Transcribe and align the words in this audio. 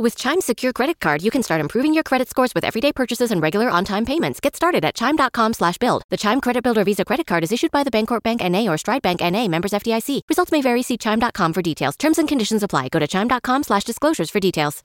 With 0.00 0.14
Chime's 0.16 0.46
secure 0.46 0.72
credit 0.72 1.00
card, 1.00 1.22
you 1.22 1.30
can 1.32 1.42
start 1.42 1.60
improving 1.60 1.92
your 1.92 2.04
credit 2.04 2.28
scores 2.28 2.54
with 2.54 2.62
everyday 2.62 2.92
purchases 2.92 3.32
and 3.32 3.42
regular 3.42 3.68
on-time 3.68 4.06
payments. 4.06 4.38
Get 4.38 4.54
started 4.54 4.84
at 4.84 4.94
chime.com 4.94 5.54
slash 5.54 5.76
build. 5.78 6.04
The 6.08 6.16
Chime 6.16 6.40
Credit 6.40 6.62
Builder 6.62 6.84
Visa 6.84 7.04
Credit 7.04 7.26
Card 7.26 7.42
is 7.42 7.50
issued 7.50 7.72
by 7.72 7.82
the 7.82 7.90
Bancorp 7.90 8.22
Bank 8.22 8.40
N.A. 8.44 8.68
or 8.68 8.78
Stride 8.78 9.02
Bank 9.02 9.20
N.A. 9.20 9.48
members 9.48 9.72
FDIC. 9.72 10.20
Results 10.28 10.52
may 10.52 10.62
vary. 10.62 10.82
See 10.82 10.98
chime.com 10.98 11.52
for 11.52 11.62
details. 11.62 11.96
Terms 11.96 12.18
and 12.18 12.28
conditions 12.28 12.62
apply. 12.62 12.90
Go 12.90 13.00
to 13.00 13.08
chime.com 13.08 13.64
slash 13.64 13.82
disclosures 13.82 14.30
for 14.30 14.38
details. 14.38 14.84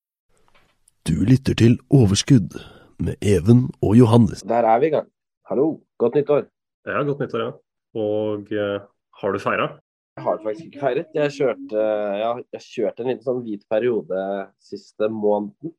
Du 1.11 1.25
lytter 1.27 1.57
til 1.59 1.73
Overskudd 1.91 2.53
med 3.03 3.17
Even 3.19 3.65
og 3.83 3.97
Johannes. 3.99 4.45
Der 4.47 4.63
er 4.63 4.77
vi 4.79 4.87
i 4.87 4.93
gang. 4.93 5.09
Hallo, 5.49 5.65
godt 5.99 6.15
nyttår. 6.15 6.45
Ja, 6.87 7.01
godt 7.03 7.19
nyttår, 7.19 7.41
ja. 7.43 7.49
Og 7.99 8.53
eh, 8.55 8.85
har 9.19 9.35
du 9.35 9.39
feira? 9.43 9.65
Jeg 10.15 10.23
har 10.23 10.39
faktisk 10.45 10.69
ikke 10.69 10.79
feiret. 10.85 11.11
Jeg 11.17 11.33
kjørte, 11.35 11.83
ja, 12.21 12.31
jeg 12.55 12.63
kjørte 12.63 13.03
en 13.03 13.11
liten 13.11 13.27
sånn 13.27 13.43
hvit 13.43 13.67
periode 13.67 14.23
siste 14.63 15.11
måneden. 15.11 15.75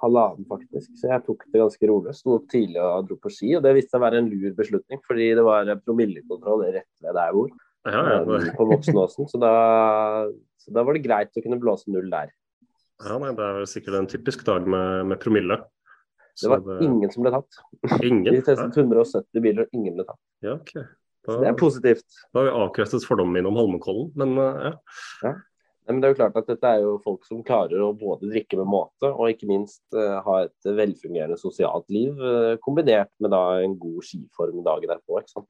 Halvannen, 0.00 0.48
faktisk. 0.48 0.88
Så 0.96 1.12
jeg 1.12 1.26
tok 1.28 1.44
det 1.52 1.60
ganske 1.66 1.92
rolig. 1.92 2.16
Sto 2.16 2.38
opp 2.38 2.48
tidlig 2.56 2.80
og 2.80 3.10
dro 3.10 3.20
på 3.20 3.36
ski. 3.36 3.52
Og 3.58 3.66
det 3.66 3.76
viste 3.76 3.92
seg 3.92 4.00
å 4.00 4.06
være 4.06 4.22
en 4.24 4.32
lur 4.32 4.56
beslutning, 4.56 5.04
fordi 5.04 5.34
det 5.36 5.44
var 5.52 5.68
promillekontroll 5.84 6.64
rett 6.70 6.88
ved 7.04 7.12
der 7.12 7.26
jeg 7.28 7.42
bor. 7.42 7.52
Ja, 7.92 8.06
ja. 8.08 8.20
eh, 8.40 8.52
På 8.56 8.72
Voksenåsen. 8.72 9.28
Så 9.28 9.42
da, 9.42 9.52
så 10.64 10.72
da 10.72 10.86
var 10.86 10.96
det 10.96 11.04
greit 11.04 11.36
å 11.36 11.44
kunne 11.44 11.60
blåse 11.60 11.92
null 11.92 12.08
der. 12.08 12.32
Ja 13.08 13.18
nei, 13.22 13.30
det 13.36 13.44
er 13.44 13.60
vel 13.60 13.68
sikkert 13.70 13.98
en 14.00 14.08
typisk 14.10 14.44
dag 14.46 14.66
med, 14.68 15.06
med 15.12 15.20
promille. 15.22 15.60
Det 16.40 16.48
var 16.48 16.82
ingen 16.82 17.10
som 17.12 17.26
ble 17.26 17.32
tatt. 17.34 17.60
ingen? 18.00 18.32
Vi 18.36 18.42
testet 18.46 18.76
170 18.80 19.42
biler, 19.44 19.66
og 19.66 19.76
ingen 19.76 19.98
ble 19.98 20.06
tatt. 20.08 20.20
Ja, 20.44 20.56
ok. 20.56 20.74
Da, 21.22 21.30
Så 21.36 21.38
det 21.38 21.48
er 21.52 21.56
positivt. 21.58 22.06
da 22.34 22.40
har 22.40 22.46
vi 22.48 22.52
avkreftet 22.64 23.04
fordommen 23.06 23.36
min 23.36 23.46
om 23.46 23.54
Holmenkollen, 23.54 24.08
men 24.18 24.32
eh, 24.42 24.72
ja. 25.22 25.34
Nei, 25.82 25.92
men 25.94 26.00
det 26.02 26.08
er 26.08 26.12
jo 26.14 26.18
klart 26.18 26.38
at 26.40 26.48
dette 26.50 26.70
er 26.70 26.82
jo 26.82 26.96
folk 27.04 27.24
som 27.26 27.44
klarer 27.46 27.82
å 27.82 27.92
både 27.98 28.30
drikke 28.30 28.58
med 28.58 28.68
måte 28.70 29.08
og 29.10 29.30
ikke 29.30 29.48
minst 29.50 29.82
uh, 29.98 30.18
ha 30.22 30.36
et 30.44 30.68
velfungerende 30.78 31.38
sosialt 31.38 31.86
liv, 31.94 32.18
uh, 32.18 32.54
kombinert 32.62 33.10
med 33.22 33.34
da 33.34 33.40
en 33.62 33.74
god 33.78 34.02
skiform 34.06 34.64
dagen 34.66 34.90
derpå. 34.94 35.18
ikke 35.20 35.34
sant? 35.36 35.48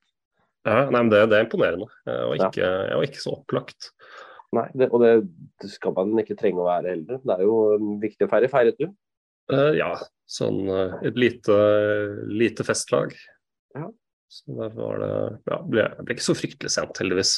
ja 0.68 0.84
nei, 0.88 1.00
men 1.02 1.10
det, 1.12 1.22
det 1.32 1.38
er 1.38 1.46
imponerende. 1.46 1.88
Var 2.08 2.36
Ja. 2.36 2.48
ikke, 2.50 2.68
jeg 2.68 3.00
var 3.00 3.08
ikke 3.08 3.24
så 3.24 3.34
opplagt. 3.38 3.88
Nei, 4.52 4.66
det, 4.76 4.90
Og 4.92 5.00
det, 5.00 5.12
det 5.62 5.70
skal 5.72 5.94
man 5.96 6.12
ikke 6.20 6.36
trenge 6.38 6.60
å 6.60 6.68
være 6.68 6.92
heller. 6.92 7.20
Det 7.24 7.36
er 7.36 7.44
jo 7.46 7.56
um, 7.80 7.94
viktig 8.02 8.26
å 8.26 8.30
feire. 8.32 8.50
Feiret 8.52 8.80
du? 8.80 8.90
Uh, 9.52 9.72
ja, 9.76 9.90
sånn 10.28 10.60
uh, 10.68 10.98
et 11.04 11.16
lite, 11.18 11.56
lite 12.28 12.66
festlag. 12.66 13.16
Ja. 13.76 13.88
Så 14.32 14.56
derfor 14.56 14.80
var 14.86 15.02
det 15.02 15.12
Ja, 15.50 15.58
ble, 15.64 15.86
ble 16.00 16.16
ikke 16.16 16.24
så 16.24 16.36
fryktelig 16.36 16.72
sent, 16.72 16.96
heldigvis. 17.00 17.34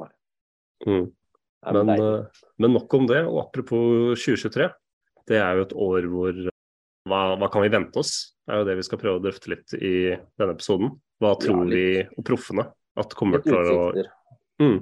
Nei. 0.00 0.10
Mm. 0.86 1.06
Nei, 1.66 1.72
Men, 1.74 1.86
men, 1.86 2.02
eh, 2.02 2.42
men 2.62 2.74
nok 2.74 2.94
om 2.98 3.06
det. 3.10 3.20
Og 3.26 3.40
apropos 3.44 4.18
2023. 4.22 4.68
Det 5.26 5.38
er 5.42 5.58
jo 5.58 5.66
et 5.66 5.74
år 5.86 6.08
hvor 6.10 6.40
hva, 7.06 7.20
hva 7.38 7.48
kan 7.50 7.62
vi 7.62 7.70
vente 7.74 8.02
oss? 8.02 8.12
Det 8.46 8.54
er 8.54 8.60
jo 8.62 8.66
det 8.68 8.76
vi 8.78 8.84
skal 8.86 9.00
prøve 9.02 9.18
å 9.18 9.22
drøfte 9.22 9.50
litt 9.50 9.74
i 9.78 9.94
denne 10.14 10.54
episoden. 10.54 10.92
Hva 11.22 11.32
tror 11.42 11.64
ja, 11.64 11.70
vi, 11.70 11.86
og 12.18 12.26
proffene, 12.26 12.66
at 12.98 13.14
kommer 13.18 13.42
til 13.42 13.56
å 13.56 13.88
mm. 14.62 14.78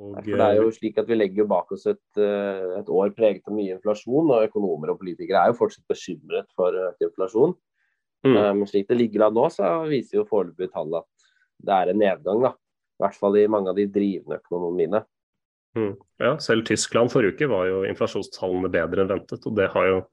Og, 0.00 0.14
For 0.24 0.40
det 0.40 0.46
er 0.46 0.56
jo 0.56 0.70
slik 0.72 0.96
at 0.98 1.08
Vi 1.10 1.18
legger 1.18 1.42
jo 1.42 1.50
bak 1.50 1.72
oss 1.74 1.84
et, 1.90 2.00
eh, 2.16 2.78
et 2.78 2.88
år 2.88 3.12
preget 3.16 3.44
av 3.46 3.54
mye 3.54 3.76
inflasjon, 3.76 4.30
og 4.32 4.46
økonomer 4.48 4.94
og 4.94 4.98
politikere 5.02 5.42
er 5.42 5.52
jo 5.52 5.58
fortsatt 5.60 5.84
bekymret 5.90 6.48
for 6.56 6.72
økt 6.72 7.04
inflasjon. 7.04 7.54
mm, 8.24 8.36
Eh, 8.36 8.52
Men 8.54 8.66
slik 8.66 8.88
det 8.88 8.98
ligger 8.98 9.26
an 9.26 9.34
nå, 9.34 9.48
så 9.50 9.88
viser 9.88 10.20
jo 10.20 10.28
foreløpig 10.28 10.72
tall 10.72 10.94
at 10.96 11.08
det 11.62 11.72
er 11.72 11.90
en 11.90 11.98
nedgang. 11.98 12.42
da. 12.42 12.52
I 12.52 13.02
hvert 13.04 13.18
fall 13.18 13.36
i 13.36 13.46
mange 13.46 13.68
av 13.68 13.76
de 13.76 13.86
drivende 13.86 14.40
økonomiene. 14.40 15.04
mm. 15.76 15.96
Ja, 16.20 16.36
selv 16.38 16.64
Tyskland 16.64 17.10
forrige 17.10 17.34
uke 17.34 17.48
var 17.48 17.66
jo 17.66 17.82
inflasjonstallene 17.84 18.70
bedre 18.70 19.02
enn 19.02 19.08
ventet. 19.08 19.46
og 19.46 19.56
det 19.56 19.70
har 19.70 19.86
jo 19.86 20.06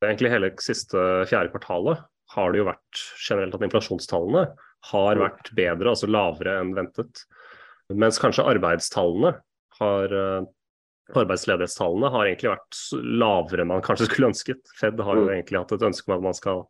det 0.00 0.10
egentlig 0.10 0.30
hele 0.30 0.50
siste 0.60 0.98
fjerde 1.26 1.52
kvartalet 1.52 2.02
har 2.34 2.52
det 2.52 2.60
jo 2.60 2.68
vært 2.68 3.02
generelt 3.28 3.54
at 3.54 3.62
inflasjonstallene 3.62 4.44
har 4.90 5.16
vært 5.16 5.50
bedre, 5.56 5.92
altså 5.94 6.10
lavere 6.10 6.58
enn 6.60 6.74
ventet. 6.76 7.24
Mens 7.92 8.18
kanskje 8.22 8.46
arbeidstallene 8.48 9.34
har 9.80 10.14
eh, 10.14 10.44
Arbeidsledighetstallene 11.14 12.08
har 12.08 12.24
egentlig 12.30 12.48
vært 12.48 12.78
lavere 13.20 13.60
enn 13.64 13.68
man 13.74 13.82
kanskje 13.84 14.06
skulle 14.08 14.30
ønsket. 14.32 14.62
Fed 14.78 15.00
har 15.04 15.18
jo 15.18 15.26
Mm. 15.26 15.32
egentlig 15.34 15.60
hatt 15.60 15.74
et 15.76 15.82
ønske 15.90 16.08
om 16.08 16.14
at 16.16 16.22
man 16.24 16.36
skal 16.38 16.62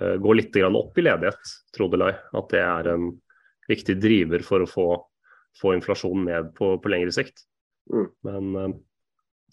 eh, 0.00 0.16
gå 0.18 0.34
litt 0.34 0.56
opp 0.66 0.98
i 0.98 1.04
ledighet, 1.06 1.52
trodde 1.76 2.00
Lai. 2.00 2.10
At 2.34 2.48
det 2.50 2.58
er 2.64 2.88
en 2.96 3.12
viktig 3.70 3.98
driver 4.02 4.42
for 4.42 4.64
å 4.64 4.66
få, 4.66 4.86
få 5.60 5.76
inflasjonen 5.76 6.24
ned 6.26 6.50
på, 6.58 6.72
på 6.82 6.90
lengre 6.90 7.14
sikt. 7.14 7.44
Mm. 7.92 8.08
Men 8.26 8.50
eh, 8.64 8.74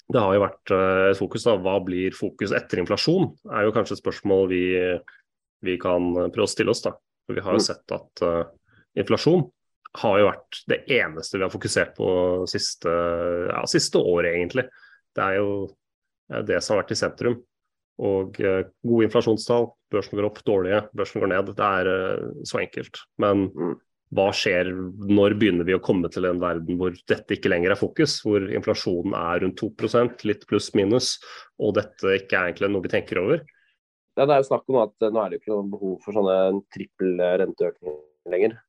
det 0.09 0.21
har 0.21 0.33
jo 0.35 0.41
vært 0.41 0.71
et 1.11 1.17
fokus. 1.21 1.45
da, 1.45 1.55
Hva 1.61 1.77
blir 1.85 2.13
fokus 2.13 2.51
etter 2.53 2.81
inflasjon? 2.81 3.29
er 3.53 3.65
jo 3.65 3.71
kanskje 3.77 3.95
et 3.97 4.01
spørsmål 4.03 4.49
vi, 4.51 4.63
vi 5.65 5.77
kan 5.81 6.11
prøve 6.33 6.45
å 6.45 6.51
stille 6.51 6.73
oss. 6.73 6.81
da. 6.85 6.91
For 7.25 7.33
Vi 7.37 7.41
har 7.45 7.53
jo 7.57 7.61
Mm. 7.61 7.67
sett 7.69 7.93
at 7.93 8.21
uh, 8.25 8.43
inflasjon 8.97 9.47
har 10.01 10.19
jo 10.19 10.29
vært 10.29 10.61
det 10.71 10.81
eneste 10.97 11.39
vi 11.39 11.45
har 11.45 11.53
fokusert 11.53 11.95
på 11.97 12.09
siste, 12.51 12.91
ja, 13.49 13.63
siste 13.69 14.01
året, 14.01 14.33
egentlig. 14.35 14.67
Det 15.15 15.23
er 15.23 15.39
jo 15.39 15.49
det, 16.45 16.61
som 16.63 16.75
har 16.75 16.83
vært 16.83 16.95
i 16.95 16.99
sentrum. 16.99 17.37
Og 18.03 18.39
eh, 18.43 18.65
gode 18.83 19.07
inflasjonstall, 19.07 19.69
børsen 19.93 20.17
går 20.19 20.27
opp, 20.27 20.41
dårlige, 20.47 20.81
børsen 20.97 21.23
går 21.23 21.31
ned. 21.31 21.51
Det 21.55 21.67
er 21.79 21.91
eh, 21.91 22.31
så 22.47 22.61
enkelt. 22.63 23.03
Men 23.21 23.47
Mm. 23.55 23.75
hva 24.15 24.27
skjer 24.35 24.67
når 25.09 25.37
begynner 25.39 25.65
vi 25.67 25.75
å 25.75 25.81
komme 25.83 26.09
til 26.11 26.27
en 26.27 26.39
verden 26.39 26.77
hvor 26.79 26.93
dette 27.07 27.37
ikke 27.37 27.49
lenger 27.51 27.71
er 27.71 27.79
fokus? 27.79 28.19
Hvor 28.25 28.43
inflasjonen 28.51 29.15
er 29.15 29.41
rundt 29.43 29.59
2% 29.61 30.25
litt 30.27 30.45
pluss-minus, 30.49 31.15
og 31.59 31.75
dette 31.79 32.19
ikke 32.19 32.35
er 32.35 32.51
egentlig 32.51 32.71
noe 32.73 32.85
vi 32.85 32.91
tenker 32.91 33.21
over? 33.23 33.45
Ja, 34.15 34.25
det 34.25 34.31
er 34.35 34.43
jo 34.43 34.49
snakk 34.51 34.67
om 34.71 34.81
at 34.83 34.95
eh, 35.07 35.11
nå 35.11 35.23
er 35.23 35.31
det 35.31 35.41
ikke 35.41 35.55
noe 35.55 35.71
behov 35.71 35.97
for 36.03 36.19
sånne 36.19 36.37
trippel 36.75 37.15
renteøkninger 37.45 38.33
lenger. 38.35 38.59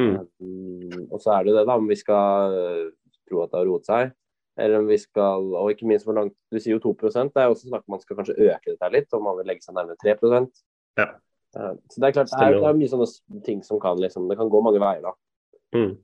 Mm. 0.00 0.14
Mm, 0.42 1.06
og 1.12 1.20
så 1.22 1.36
er 1.36 1.46
det 1.46 1.54
det, 1.54 1.66
da, 1.68 1.78
om 1.78 1.88
vi 1.88 1.96
skal 1.98 2.54
eh, 2.58 2.84
tro 3.28 3.44
at 3.44 3.52
det 3.52 3.60
har 3.60 3.68
roet 3.68 3.88
seg. 3.88 4.14
Eller 4.54 4.78
om 4.78 4.86
vi 4.86 4.98
skal, 5.02 5.48
og 5.58 5.72
ikke 5.72 5.86
minst 5.90 6.06
hvor 6.06 6.14
langt 6.14 6.34
Du 6.52 6.60
sier 6.62 6.76
jo 6.76 6.82
2 6.84 6.92
Det 7.10 7.40
er 7.42 7.48
jo 7.48 7.54
også 7.56 7.66
snakk 7.66 7.82
om 7.88 7.96
man 7.96 8.02
skal 8.04 8.18
kanskje 8.20 8.36
øke 8.38 8.70
dette 8.70 8.90
litt, 8.94 9.08
om 9.16 9.24
man 9.26 9.38
vil 9.40 9.48
legge 9.50 9.66
seg 9.66 9.74
nærmere 9.74 9.98
3 9.98 10.14
Ja. 11.00 11.08
Eh, 11.58 11.74
Så 11.90 12.00
det 12.00 12.06
er 12.08 12.12
klart, 12.12 12.30
det 12.30 12.38
er, 12.38 12.60
det 12.60 12.68
er 12.68 12.78
mye 12.78 12.92
sånne 12.92 13.42
ting 13.46 13.62
som 13.66 13.80
kan 13.82 13.98
liksom 13.98 14.28
Det 14.30 14.38
kan 14.38 14.50
gå 14.50 14.60
mange 14.62 14.82
veier, 14.82 15.02
da. 15.02 15.12
Mm. 15.74 15.96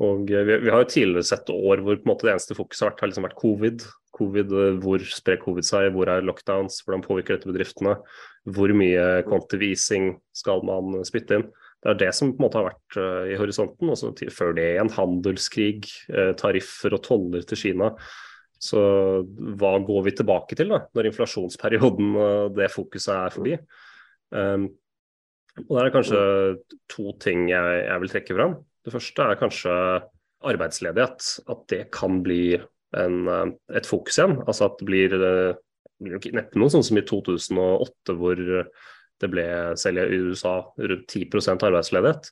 Og 0.00 0.30
eh, 0.30 0.44
vi, 0.44 0.58
vi 0.66 0.72
har 0.72 0.84
jo 0.84 0.90
tidligere 0.92 1.24
sett 1.30 1.48
år 1.52 1.80
hvor 1.84 1.96
på 1.96 2.04
en 2.04 2.12
måte 2.12 2.28
det 2.28 2.34
eneste 2.34 2.56
fokuset 2.58 2.84
har 2.84 2.92
vært, 2.92 3.00
har 3.00 3.12
liksom 3.12 3.28
vært 3.28 3.40
covid. 3.40 3.86
covid. 4.16 4.52
eh, 4.52 4.76
Hvor 4.84 5.06
sprer 5.16 5.40
covid 5.40 5.68
seg, 5.68 5.88
hvor 5.96 6.12
er 6.12 6.26
lockdowns, 6.26 6.82
hvordan 6.84 7.04
påvirker 7.06 7.38
dette 7.38 7.48
bedriftene? 7.48 7.96
Hvor 8.44 8.76
mye 8.76 9.08
kvantivising 9.24 10.14
skal 10.36 10.64
man 10.68 11.00
spytte 11.08 11.40
inn? 11.40 11.48
Det 11.80 11.92
er 11.94 12.00
det 12.02 12.10
som 12.16 12.32
på 12.34 12.42
en 12.42 12.44
måte 12.44 12.60
har 12.60 12.66
vært 12.68 12.98
uh, 13.00 13.28
i 13.32 13.38
horisonten. 13.40 13.92
Også 13.92 14.12
til- 14.18 14.32
før 14.34 14.52
det 14.56 14.66
igjen 14.74 14.92
handelskrig, 14.92 15.86
uh, 16.12 16.32
tariffer 16.36 16.96
og 16.96 17.02
toller 17.06 17.46
til 17.48 17.60
Kina. 17.62 17.94
Så 18.60 18.80
hva 19.56 19.72
går 19.80 20.02
vi 20.04 20.12
tilbake 20.18 20.58
til 20.58 20.68
da, 20.68 20.82
når 20.92 21.08
inflasjonsperioden 21.08 22.10
og 22.20 22.58
det 22.58 22.68
fokuset 22.68 23.14
er 23.14 23.32
forbi? 23.32 23.54
Um, 24.36 24.68
og 25.68 25.70
Der 25.76 25.80
er 25.80 25.88
det 25.88 25.94
kanskje 25.94 26.20
to 26.92 27.12
ting 27.20 27.48
jeg, 27.50 27.80
jeg 27.86 28.02
vil 28.02 28.12
trekke 28.12 28.36
fram. 28.36 28.54
Det 28.84 28.92
første 28.94 29.24
er 29.24 29.40
kanskje 29.40 29.72
arbeidsledighet. 30.46 31.26
At 31.50 31.64
det 31.72 31.80
kan 31.92 32.22
bli 32.24 32.54
en, 32.96 33.16
eh, 33.28 33.50
et 33.76 33.88
fokus 33.88 34.18
igjen. 34.18 34.38
Altså 34.46 34.70
at 34.70 34.78
det 34.78 34.86
blir, 34.88 35.14
eh, 35.14 35.54
blir 36.00 36.32
neppe 36.32 36.56
noe 36.60 36.72
sånn 36.72 36.84
som 36.86 36.98
i 36.98 37.04
2008 37.04 38.16
hvor 38.16 38.40
det 39.20 39.28
ble 39.32 39.44
selv 39.80 40.00
i 40.06 40.20
USA 40.30 40.54
rundt 40.80 41.12
10% 41.12 41.66
arbeidsledighet. 41.68 42.30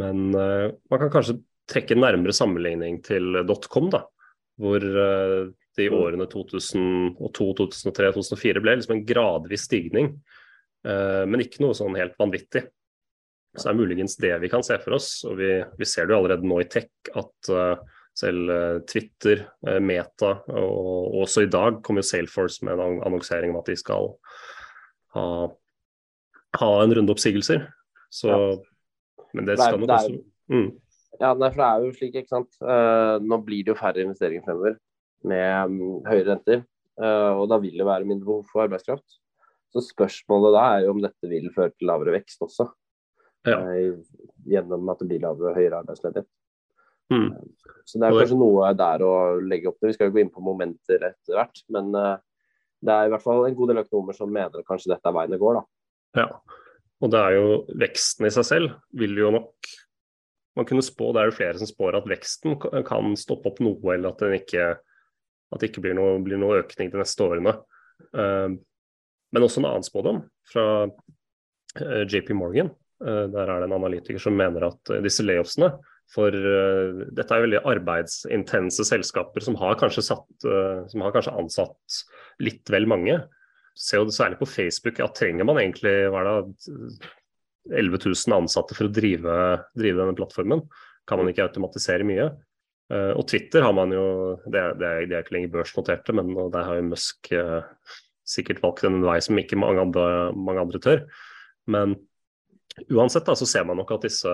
Men 0.00 0.30
uh, 0.36 0.72
man 0.90 1.02
kan 1.02 1.12
kanskje 1.12 1.38
trekke 1.70 1.96
en 1.96 2.04
nærmere 2.04 2.36
sammenligning 2.36 3.00
til 3.04 3.42
dotcom, 3.48 3.90
da. 3.92 4.04
Hvor 4.60 4.80
uh, 4.80 5.52
det 5.76 5.88
i 5.88 5.92
årene 5.92 6.28
2002, 6.32 7.28
2003, 7.36 8.14
2004 8.16 8.64
ble 8.64 8.78
liksom 8.78 8.96
en 8.96 9.04
gradvis 9.08 9.66
stigning. 9.68 10.14
Uh, 10.86 11.24
men 11.28 11.44
ikke 11.44 11.64
noe 11.64 11.76
sånn 11.76 11.98
helt 11.98 12.16
vanvittig. 12.20 12.66
Så 13.56 13.68
det 13.68 13.72
er 13.72 13.78
muligens 13.78 14.18
det 14.20 14.34
vi 14.42 14.52
kan 14.52 14.64
se 14.64 14.76
for 14.82 14.96
oss. 14.98 15.10
Og 15.28 15.38
vi, 15.40 15.52
vi 15.80 15.88
ser 15.88 16.08
det 16.08 16.16
jo 16.16 16.22
allerede 16.22 16.48
nå 16.48 16.60
i 16.60 16.68
tech 16.68 17.12
at 17.16 17.52
selv 18.16 18.50
Twitter, 18.88 19.42
Meta 19.80 20.30
og 20.56 21.16
også 21.22 21.44
i 21.44 21.48
dag 21.52 21.82
kommer 21.84 22.04
jo 22.04 22.08
Salesforce 22.08 22.64
med 22.64 22.80
en 22.80 23.00
annonsering 23.04 23.52
om 23.52 23.58
at 23.60 23.68
de 23.68 23.76
skal 23.80 24.10
ha, 25.16 25.24
ha 26.60 26.72
en 26.82 26.94
runde 26.96 27.12
oppsigelser. 27.14 27.66
Så, 28.12 28.30
ja. 28.30 29.26
Men 29.36 29.48
det 29.48 29.58
skal 29.60 29.80
nok 29.80 29.92
også 29.92 30.18
mm. 30.52 30.68
Ja, 31.16 31.32
nei, 31.32 31.48
for 31.48 31.60
det 31.62 31.66
er 31.66 31.84
jo 31.84 31.92
slik, 31.96 32.16
ikke 32.20 32.32
sant. 32.32 32.56
Uh, 32.60 33.16
nå 33.24 33.38
blir 33.44 33.64
det 33.64 33.72
jo 33.72 33.78
færre 33.78 34.02
investeringer 34.04 34.44
fremover 34.44 34.74
med 35.26 35.70
um, 35.70 36.02
høyere 36.04 36.34
renter. 36.34 36.64
Uh, 37.00 37.32
og 37.40 37.46
da 37.52 37.56
vil 37.62 37.76
det 37.76 37.86
være 37.88 38.08
mindre 38.08 38.28
behov 38.28 38.42
for 38.50 38.66
arbeidskraft. 38.66 39.16
Så 39.72 39.82
spørsmålet 39.84 40.54
da 40.56 40.64
er 40.74 40.84
jo 40.84 40.92
om 40.92 41.00
dette 41.04 41.30
vil 41.30 41.48
føre 41.54 41.72
til 41.72 41.88
lavere 41.88 42.18
vekst 42.18 42.44
også. 42.44 42.68
Ja. 43.48 43.62
Uh, 43.64 44.02
gjennom 44.44 44.92
at 44.92 45.00
det 45.00 45.08
blir 45.08 45.24
lavere, 45.24 45.54
høyere 45.56 45.80
arbeidsledighet. 45.80 46.28
Mm. 47.14 47.30
Så 47.86 48.02
det 48.02 48.10
er 48.10 48.20
kanskje 48.20 48.40
noe 48.42 48.68
der 48.76 49.06
å 49.06 49.14
legge 49.40 49.70
opp 49.70 49.80
til. 49.80 49.88
Vi 49.88 49.96
skal 49.96 50.10
jo 50.10 50.18
gå 50.18 50.20
inn 50.24 50.34
på 50.34 50.44
momenter 50.44 51.00
etter 51.14 51.38
hvert. 51.38 51.64
Men 51.72 51.94
det 51.94 52.92
er 52.92 53.06
i 53.06 53.12
hvert 53.12 53.24
fall 53.24 53.46
en 53.46 53.56
god 53.56 53.70
del 53.72 53.84
økonomer 53.84 54.16
som 54.16 54.32
mener 54.32 54.58
at 54.58 54.68
kanskje 54.68 54.90
dette 54.90 55.06
er 55.06 55.14
veien 55.16 55.32
det 55.32 55.40
går, 55.40 55.60
da. 55.60 55.75
Ja. 56.16 56.30
Og 57.04 57.12
det 57.12 57.20
er 57.20 57.36
jo 57.36 57.48
veksten 57.76 58.28
i 58.28 58.32
seg 58.32 58.46
selv 58.48 58.76
vil 58.96 59.16
jo 59.20 59.32
nok 59.34 59.74
man 60.56 60.64
kunne 60.64 60.84
spå, 60.84 61.10
Det 61.12 61.20
er 61.20 61.28
jo 61.28 61.36
flere 61.36 61.58
som 61.60 61.68
spår 61.68 61.98
at 61.98 62.06
veksten 62.08 62.56
kan 62.88 63.16
stoppe 63.20 63.50
opp 63.50 63.58
noe, 63.60 63.92
eller 63.92 64.14
at, 64.14 64.22
ikke, 64.38 64.70
at 65.52 65.60
det 65.60 65.68
ikke 65.68 65.82
blir 65.84 65.98
noe, 65.98 66.14
blir 66.24 66.40
noe, 66.40 66.62
økning 66.62 66.88
de 66.92 67.02
neste 67.02 67.26
årene. 67.26 67.52
Uh, 68.16 68.56
men 69.36 69.44
også 69.44 69.60
en 69.60 69.68
annen 69.68 69.84
spådom 69.84 70.22
fra 70.48 70.86
eh, 70.86 72.06
JP 72.08 72.32
Morgan. 72.38 72.70
Uh, 73.04 73.26
der 73.28 73.52
er 73.52 73.60
det 73.60 73.68
en 73.68 73.76
analytiker 73.76 74.22
som 74.22 74.38
mener 74.38 74.70
at 74.70 74.94
disse 75.04 75.26
layoffsene 75.26 75.74
for 76.14 76.30
dette 76.30 77.34
er 77.34 77.42
veldig 77.42 77.60
arbeidsintense 77.66 78.84
selskaper 78.86 79.42
som 79.42 79.56
har 79.58 79.74
kanskje, 79.80 80.04
satt, 80.06 80.44
som 80.86 81.02
har 81.02 81.10
kanskje 81.10 81.32
ansatt 81.34 81.96
litt 82.38 82.70
vel 82.70 82.86
mange 82.86 83.16
ser 83.76 84.00
jo 84.00 84.14
særlig 84.14 84.40
på 84.40 84.48
Facebook 84.48 85.00
at 85.04 85.14
trenger 85.18 85.46
man 85.46 85.60
egentlig 85.60 85.94
hva 86.12 86.22
er 86.22 86.28
det, 86.48 86.98
11 87.66 87.98
000 87.98 88.36
ansatte 88.36 88.76
for 88.78 88.88
å 88.88 88.94
drive, 88.94 89.36
drive, 89.76 89.98
denne 89.98 90.16
plattformen? 90.16 90.62
Kan 91.06 91.20
man 91.20 91.30
ikke 91.30 91.46
automatisere 91.46 92.06
mye? 92.06 92.30
Uh, 92.86 93.12
og 93.18 93.26
Twitter 93.26 93.64
har 93.66 93.72
man 93.74 93.90
jo 93.90 94.04
Det, 94.44 94.60
det, 94.78 94.86
er, 94.86 95.06
det 95.10 95.16
er, 95.16 95.24
ikke 95.24 95.34
lenger 95.34 95.54
børsnoterte, 95.56 96.14
men 96.14 96.30
der 96.54 96.68
har 96.68 96.78
jo 96.78 96.90
Musk 96.92 97.32
uh, 97.34 97.66
sikkert 98.26 98.62
valgt 98.62 98.86
en 98.86 99.00
vei 99.02 99.18
som 99.22 99.38
ikke 99.38 99.58
mange 99.58 99.82
andre, 99.82 100.06
mange 100.34 100.62
andre 100.62 100.82
tør. 100.82 101.02
Men 101.70 101.96
uansett 102.94 103.26
da, 103.26 103.34
så 103.38 103.48
ser 103.48 103.66
man 103.66 103.80
nok 103.80 103.90
at 103.96 104.06
disse, 104.06 104.32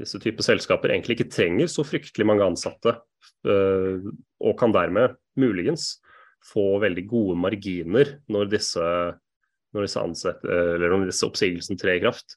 disse 0.00 0.18
typer 0.22 0.46
selskaper 0.46 0.94
egentlig 0.94 1.18
ikke 1.18 1.30
trenger 1.30 1.70
så 1.70 1.86
fryktelig 1.86 2.26
mange 2.26 2.46
ansatte, 2.46 2.96
uh, 3.46 4.10
og 4.42 4.58
kan 4.58 4.74
dermed 4.74 5.14
muligens 5.38 5.94
få 6.46 6.66
veldig 6.82 7.06
gode 7.10 7.38
marginer 7.42 8.16
når 8.32 8.50
disse, 8.52 8.90
når 9.74 9.86
disse, 9.86 10.02
ansett, 10.02 10.44
når 10.46 11.08
disse 11.08 11.26
oppsigelsene 11.26 11.80
trer 11.80 11.98
i 11.98 12.04
kraft. 12.04 12.36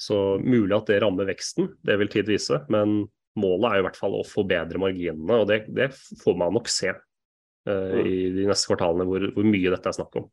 Så 0.00 0.16
mulig 0.40 0.72
at 0.76 0.88
det 0.88 1.00
rammer 1.02 1.28
veksten, 1.28 1.74
det 1.84 1.98
vil 2.00 2.10
tid 2.12 2.30
vise. 2.30 2.62
Men 2.72 3.02
målet 3.40 3.68
er 3.68 3.80
i 3.80 3.86
hvert 3.86 3.98
fall 4.00 4.16
å 4.16 4.26
forbedre 4.26 4.80
marginene, 4.80 5.40
og 5.42 5.48
det, 5.50 5.62
det 5.76 5.90
får 6.22 6.36
man 6.40 6.54
nok 6.56 6.70
se 6.72 6.92
uh, 6.92 7.70
mm. 7.70 8.04
i 8.06 8.18
de 8.38 8.46
neste 8.48 8.70
kvartalene 8.70 9.06
hvor, 9.08 9.26
hvor, 9.34 9.46
mye 9.46 9.72
dette 9.74 9.90
er 9.90 9.98
snakk 9.98 10.22
om. 10.22 10.28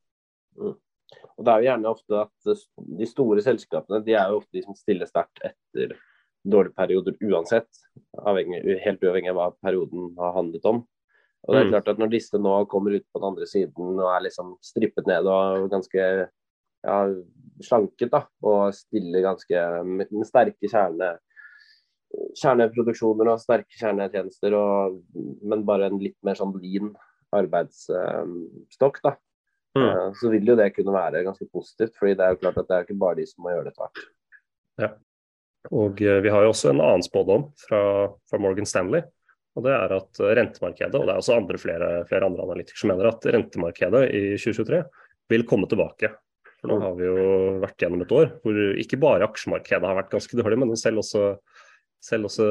Mm. 0.57 0.75
Og 1.37 1.45
det 1.45 1.53
er 1.53 1.61
jo 1.61 1.67
gjerne 1.67 1.89
ofte 1.91 2.21
at 2.23 2.63
De 2.97 3.07
store 3.07 3.43
selskapene 3.45 3.99
de 4.05 4.15
er 4.17 4.31
jo 4.31 4.39
ofte 4.39 4.57
de 4.57 4.63
som 4.65 4.77
stiller 4.77 5.09
sterkt 5.09 5.43
etter 5.45 5.93
dårlige 6.47 6.77
perioder 6.77 7.17
uansett. 7.27 7.67
Avhengig, 8.17 8.63
helt 8.81 9.03
uavhengig 9.03 9.33
av 9.33 9.37
hva 9.37 9.47
perioden 9.61 10.13
har 10.17 10.33
handlet 10.37 10.65
om. 10.69 10.81
Og 11.45 11.53
det 11.53 11.59
er 11.59 11.67
mm. 11.67 11.71
klart 11.75 11.91
at 11.93 11.99
Når 12.01 12.09
disse 12.11 12.39
nå 12.41 12.53
kommer 12.71 12.97
ut 12.97 13.05
på 13.13 13.21
den 13.21 13.27
andre 13.29 13.45
siden 13.47 13.99
og 14.01 14.09
er 14.09 14.25
liksom 14.25 14.55
strippet 14.65 15.07
ned 15.07 15.29
og 15.31 15.69
ganske 15.71 16.07
ja, 16.87 16.97
slanket 17.65 18.11
da, 18.13 18.23
og 18.45 18.75
stiller 18.75 19.25
ganske 19.25 19.63
med, 19.87 20.11
med 20.13 20.27
sterke 20.27 20.69
kjerne, 20.69 21.13
kjerneproduksjoner 22.37 23.31
og 23.33 23.41
sterke 23.41 23.79
kjernetjenester, 23.79 24.55
og, 24.57 24.99
men 25.43 25.65
bare 25.67 25.89
en 25.89 26.01
litt 26.01 26.17
mer 26.25 26.37
sånn 26.39 26.55
lean 26.61 26.93
arbeidsstokk, 27.35 29.01
da. 29.03 29.17
Mm. 29.77 29.83
Uh, 29.83 30.05
så 30.17 30.31
vil 30.31 30.47
jo 30.47 30.55
det 30.57 30.71
kunne 30.75 30.95
være 30.95 31.25
ganske 31.25 31.45
positivt, 31.53 31.97
fordi 31.99 32.15
det 32.17 32.25
er 32.25 32.33
jo 32.33 32.41
klart 32.45 32.61
at 32.61 32.69
det 32.69 32.77
er 32.77 32.87
ikke 32.87 33.01
bare 33.01 33.19
de 33.19 33.27
som 33.29 33.43
må 33.45 33.53
gjøre 33.53 33.67
det 33.67 33.73
etter 33.73 33.83
hvert. 33.83 34.07
Ja. 34.81 34.89
Og 35.73 36.01
uh, 36.01 36.17
vi 36.23 36.31
har 36.33 36.45
jo 36.45 36.53
også 36.53 36.71
en 36.71 36.81
annen 36.81 37.05
spådom 37.05 37.49
fra, 37.65 37.81
fra 38.29 38.41
Morgan 38.41 38.69
Stanley. 38.69 39.03
Og 39.57 39.65
det 39.65 39.73
er 39.73 39.93
at 39.95 40.21
rentemarkedet, 40.37 40.93
og 40.93 41.07
det 41.07 41.13
er 41.15 41.19
også 41.19 41.35
andre, 41.39 41.57
flere, 41.57 41.89
flere 42.09 42.29
andre 42.29 42.45
analytikere 42.45 42.81
som 42.83 42.91
mener 42.93 43.09
at 43.09 43.25
rentemarkedet 43.33 44.03
i 44.13 44.23
2023 44.37 44.81
vil 45.33 45.45
komme 45.49 45.69
tilbake. 45.69 46.11
For 46.61 46.71
nå 46.71 46.77
har 46.81 46.93
vi 46.97 47.07
jo 47.07 47.25
vært 47.63 47.81
gjennom 47.81 48.03
et 48.05 48.13
år 48.13 48.29
hvor 48.43 48.59
ikke 48.83 48.99
bare 49.01 49.25
aksjemarkedet 49.27 49.89
har 49.89 49.97
vært 49.97 50.13
ganske 50.13 50.37
dårlig, 50.39 50.59
men 50.61 50.77
selv 50.79 51.01
også, 51.01 51.23
selv 52.05 52.29
også 52.29 52.47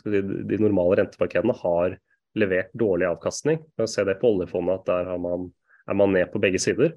si, 0.00 0.22
de 0.48 0.60
normale 0.62 1.00
rentemarkedene 1.02 1.56
har 1.60 1.98
levert 2.36 2.72
dårlig 2.76 3.08
avkastning. 3.08 3.60
Vi 3.76 3.88
ser 3.88 4.08
det 4.08 4.18
på 4.20 4.32
oljefondet 4.34 4.80
at 4.80 4.90
der 4.90 5.20
man, 5.20 5.50
er 5.88 5.96
man 5.96 6.12
ned 6.16 6.32
på 6.32 6.40
begge 6.42 6.60
sider. 6.62 6.96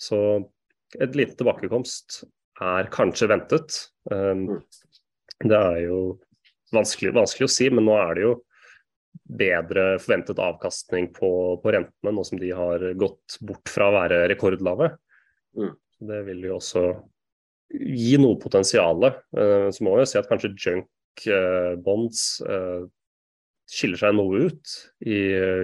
Så 0.00 0.18
et 1.00 1.16
lite 1.16 1.36
tilbakekomst 1.36 2.22
er 2.60 2.88
kanskje 2.92 3.28
ventet. 3.30 3.76
Um, 4.10 4.60
det 5.44 5.56
er 5.56 5.82
jo 5.86 5.98
vanskelig, 6.74 7.12
vanskelig, 7.16 7.48
å 7.48 7.52
si, 7.52 7.68
men 7.72 7.86
nå 7.88 7.96
er 8.00 8.16
det 8.16 8.24
jo 8.24 8.32
bedre 9.38 9.84
forventet 10.02 10.40
avkastning 10.42 11.10
på, 11.14 11.30
på 11.62 11.74
rentene, 11.74 12.14
nå 12.14 12.24
som 12.26 12.40
de 12.40 12.50
har 12.56 12.84
gått 12.98 13.38
bort 13.46 13.70
fra 13.70 13.90
å 13.90 13.96
være 13.96 14.24
rekordlave. 14.32 14.92
Mm. 15.58 15.74
Det 16.10 16.20
vil 16.26 16.46
jo 16.48 16.56
også 16.56 16.84
gi 17.70 18.16
noe 18.20 18.38
potensial. 18.40 19.10
Uh, 19.36 19.68
så 19.70 19.84
må 19.84 19.94
vi 19.94 20.04
jo 20.04 20.10
si 20.10 20.18
at 20.20 20.30
kanskje 20.30 20.54
junk 20.56 21.26
uh, 21.30 21.76
bonds 21.80 22.40
uh, 22.46 22.86
skiller 23.70 24.00
seg 24.00 24.16
noe 24.18 24.46
ut 24.48 24.76
i, 25.06 25.18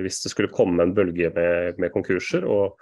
hvis 0.04 0.20
det 0.22 0.30
skulle 0.30 0.52
komme 0.54 0.84
en 0.84 0.94
bølge 0.94 1.32
med, 1.34 1.80
med 1.82 1.94
konkurser. 1.94 2.46
og 2.46 2.78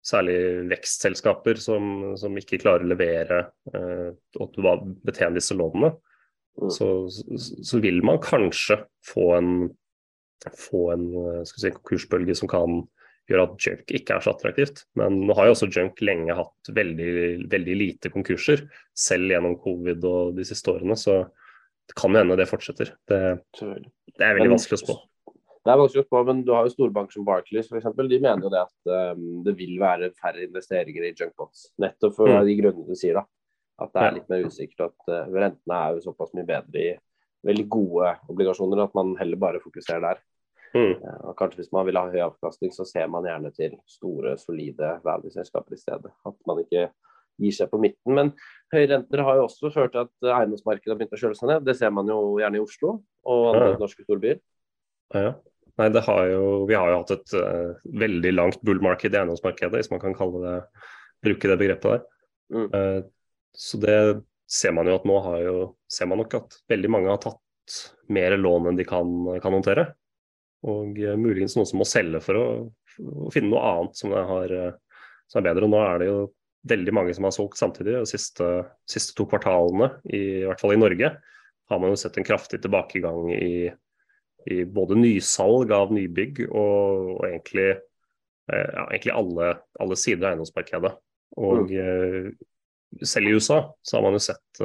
Særlig 0.00 0.38
vekstselskaper 0.70 1.58
som, 1.60 2.14
som, 2.16 2.38
ikke 2.40 2.62
klarer 2.62 2.86
å 2.86 2.88
levere 2.88 3.42
og 4.40 4.56
betjene 5.04 5.36
disse 5.36 5.52
lånene. 5.52 5.90
Mm. 6.56 6.70
Så, 6.72 6.88
så, 7.60 7.82
vil 7.84 8.00
man 8.04 8.16
kanskje 8.24 8.78
få 9.06 9.26
en, 9.36 9.52
få 10.56 10.86
en 10.94 11.04
si, 11.48 11.70
konkursbølge 11.76 12.36
som 12.38 12.50
kan 12.50 12.80
gjøre 13.30 13.46
at 13.46 13.66
junk 13.66 13.92
ikke 13.94 14.16
er 14.16 14.24
så 14.24 14.34
attraktivt. 14.34 14.84
Men 14.98 15.20
nå 15.26 15.36
har 15.38 15.48
jo 15.48 15.54
også 15.54 15.68
junk 15.70 16.00
lenge 16.04 16.36
hatt 16.36 16.72
veldig, 16.74 17.10
veldig 17.52 17.76
lite 17.78 18.12
konkurser, 18.14 18.64
selv 18.96 19.30
gjennom 19.30 19.58
covid 19.62 20.06
og 20.08 20.34
de 20.38 20.46
siste 20.48 20.72
årene. 20.72 20.96
Så 20.98 21.22
det 21.90 21.96
kan 21.98 22.14
jo 22.14 22.22
hende 22.22 22.38
det 22.38 22.48
fortsetter. 22.50 22.94
Det, 23.10 23.20
det 23.60 24.26
er 24.26 24.36
veldig 24.38 24.54
vanskelig 24.56 24.80
å 24.80 24.84
spå. 24.84 24.98
Det 25.60 25.68
er 25.68 25.76
vanskelig 25.76 26.02
å 26.02 26.06
spå, 26.06 26.22
men 26.24 26.38
du 26.46 26.54
har 26.56 26.64
jo 26.64 26.72
storbanker 26.72 27.18
som 27.18 27.26
Barclays 27.26 27.68
f.eks. 27.68 27.90
De 27.98 28.18
mener 28.22 28.46
jo 28.46 28.52
det 28.52 28.62
at 28.62 29.12
um, 29.12 29.42
det 29.44 29.52
vil 29.58 29.74
være 29.80 30.08
færre 30.16 30.46
investeringer 30.46 31.04
i 31.04 31.12
junkbots. 31.12 31.68
Nettopp 31.82 32.16
for 32.16 32.32
mm. 32.32 32.40
de 32.48 32.56
grunnene 32.62 32.88
du 32.88 32.98
sier. 32.98 33.20
da. 33.20 33.26
At 33.80 33.92
det 33.92 34.02
er 34.06 34.16
litt 34.16 34.32
mer 34.32 34.46
usikkert. 34.48 34.88
At 34.88 35.12
uh, 35.12 35.36
rentene 35.36 35.76
er 35.76 35.98
jo 35.98 36.04
såpass 36.08 36.32
mye 36.36 36.48
bedre 36.48 36.80
i 36.80 36.94
veldig 37.46 37.66
gode 37.72 38.14
obligasjoner 38.32 38.82
at 38.84 38.96
man 38.96 39.12
heller 39.20 39.40
bare 39.40 39.60
fokuserer 39.62 40.02
der. 40.04 40.24
Mm. 40.70 41.00
Og 41.26 41.34
kanskje 41.38 41.64
Hvis 41.64 41.72
man 41.74 41.86
vil 41.88 41.98
ha 41.98 42.06
høy 42.12 42.20
avkastning, 42.22 42.72
så 42.74 42.86
ser 42.86 43.08
man 43.10 43.26
gjerne 43.26 43.50
til 43.56 43.76
store, 43.90 44.36
solide 44.38 44.96
value-selskaper 45.06 45.74
i 45.74 45.80
stedet. 45.80 46.12
At 46.26 46.36
man 46.46 46.62
ikke 46.62 46.88
gir 47.40 47.56
seg 47.56 47.70
på 47.72 47.80
midten. 47.82 48.14
Men 48.16 48.32
høye 48.74 48.88
renter 48.90 49.24
har 49.26 49.40
jo 49.40 49.46
også 49.48 49.72
ført 49.74 49.94
til 49.94 50.04
at 50.04 50.30
eiendomsmarkedet 50.40 50.92
har 50.92 51.00
begynt 51.00 51.16
å 51.16 51.20
kjøle 51.22 51.38
seg 51.38 51.52
ned. 51.52 51.66
Det 51.66 51.76
ser 51.78 51.92
man 51.94 52.10
jo 52.10 52.20
gjerne 52.40 52.60
i 52.60 52.64
Oslo 52.64 52.98
og 53.00 53.46
andre 53.52 53.72
ja. 53.72 53.78
norske 53.80 54.06
storbyer. 54.06 54.40
Ja. 55.16 55.34
Nei, 55.80 55.88
det 55.94 56.02
har 56.04 56.24
jo, 56.28 56.42
vi 56.68 56.76
har 56.76 56.90
jo 56.92 56.96
hatt 57.00 57.12
et 57.14 57.36
uh, 57.40 57.76
veldig 58.02 58.32
langt 58.34 58.64
bull-marked 58.66 59.14
i 59.14 59.16
eiendomsmarkedet, 59.16 59.78
hvis 59.78 59.92
man 59.92 60.02
kan 60.02 60.34
det, 60.42 60.56
bruke 61.24 61.48
det 61.48 61.56
begrepet 61.62 61.94
der. 61.94 62.02
Mm. 62.52 62.66
Uh, 62.74 62.98
så 63.56 63.80
det 63.80 63.96
ser 64.50 64.74
man 64.76 64.90
jo 64.90 64.98
at 64.98 65.06
nå 65.08 65.16
har 65.24 65.38
jo, 65.46 65.54
ser 65.90 66.10
man 66.10 66.20
nok 66.20 66.36
at 66.36 66.58
veldig 66.70 66.90
mange 66.92 67.08
har 67.12 67.22
tatt 67.22 67.78
mer 68.12 68.34
lån 68.36 68.68
enn 68.68 68.80
de 68.80 68.84
kan, 68.84 69.08
kan 69.40 69.54
håndtere. 69.56 69.86
Og 70.68 70.98
uh, 71.00 71.16
muligens 71.16 71.56
noen 71.56 71.68
som 71.68 71.80
må 71.80 71.88
selge 71.88 72.20
for 72.24 72.38
å, 72.38 72.46
å 73.00 73.32
finne 73.32 73.52
noe 73.52 73.64
annet 73.72 74.00
som, 74.00 74.12
har, 74.12 74.52
uh, 74.52 75.04
som, 75.30 75.40
er 75.40 75.48
bedre. 75.48 75.66
Og 75.66 75.72
nå 75.72 75.82
er 75.84 76.02
det 76.02 76.08
jo 76.10 76.20
veldig 76.70 76.94
mange 76.96 77.14
som 77.16 77.26
har 77.26 77.36
solgt 77.36 77.60
samtidig. 77.60 77.96
De 77.96 78.10
siste, 78.10 78.48
siste, 78.90 79.16
to 79.16 79.26
kvartalene, 79.30 79.94
i, 80.12 80.20
i, 80.42 80.48
hvert 80.48 80.60
fall 80.60 80.76
i 80.76 80.80
Norge, 80.80 81.14
har 81.70 81.80
man 81.80 81.94
jo 81.94 82.00
sett 82.00 82.18
en 82.20 82.26
kraftig 82.26 82.60
tilbakegang 82.64 83.30
i, 83.36 83.70
i 84.50 84.62
både 84.68 84.98
nysalg 84.98 85.72
av 85.72 85.94
nybygg 85.96 86.44
og, 86.50 87.14
og 87.16 87.24
egentlig, 87.30 87.70
uh, 88.52 88.66
ja, 88.66 88.86
egentlig 88.90 89.16
alle, 89.16 89.52
alle, 89.80 90.00
sider 90.00 90.26
av 90.26 90.34
eiendomsmarkedet. 90.34 90.96
Og 91.40 91.70
mm. 91.70 93.04
selv 93.06 93.30
i 93.30 93.36
USA 93.38 93.62
så 93.86 93.96
har 93.96 94.02
man 94.02 94.16
jo 94.16 94.22
sett 94.24 94.60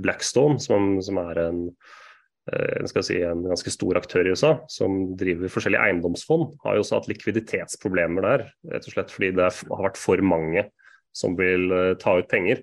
Blackstone, 0.00 0.56
som, 0.64 0.94
som 1.04 1.18
er 1.20 1.40
en 1.42 1.58
eh, 1.68 1.98
si, 2.44 3.16
en 3.24 3.44
ganske 3.48 3.72
stor 3.72 3.96
aktør 3.96 4.26
i 4.26 4.34
USA 4.34 4.52
som 4.68 5.14
driver 5.16 5.52
forskjellige 5.52 5.80
eiendomsfond, 5.80 6.58
har 6.64 6.76
jo 6.76 6.84
også 6.84 6.98
hatt 6.98 7.08
likviditetsproblemer 7.08 8.26
der. 8.26 8.44
Rett 8.72 8.88
og 8.88 8.96
slett 8.96 9.14
fordi 9.14 9.32
det 9.38 9.48
har 9.48 9.84
vært 9.86 10.00
for 10.00 10.20
mange 10.20 10.66
som 11.14 11.38
vil 11.38 11.72
eh, 11.72 11.94
ta 12.00 12.18
ut 12.18 12.28
penger. 12.30 12.62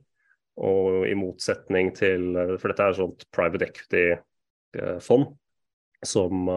Og 0.61 1.07
i 1.07 1.15
motsetning 1.17 1.93
til 1.95 2.35
eh, 2.35 2.55
For 2.59 2.69
dette 2.69 2.83
er 2.85 2.93
et 2.93 2.99
sånt 2.99 3.25
private 3.33 3.69
equity-fond 3.71 5.31
som, 6.05 6.49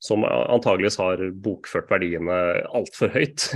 som 0.00 0.22
antageligvis 0.24 0.96
har 1.00 1.20
bokført 1.44 1.90
verdiene 1.92 2.38
altfor 2.74 3.12
høyt. 3.12 3.50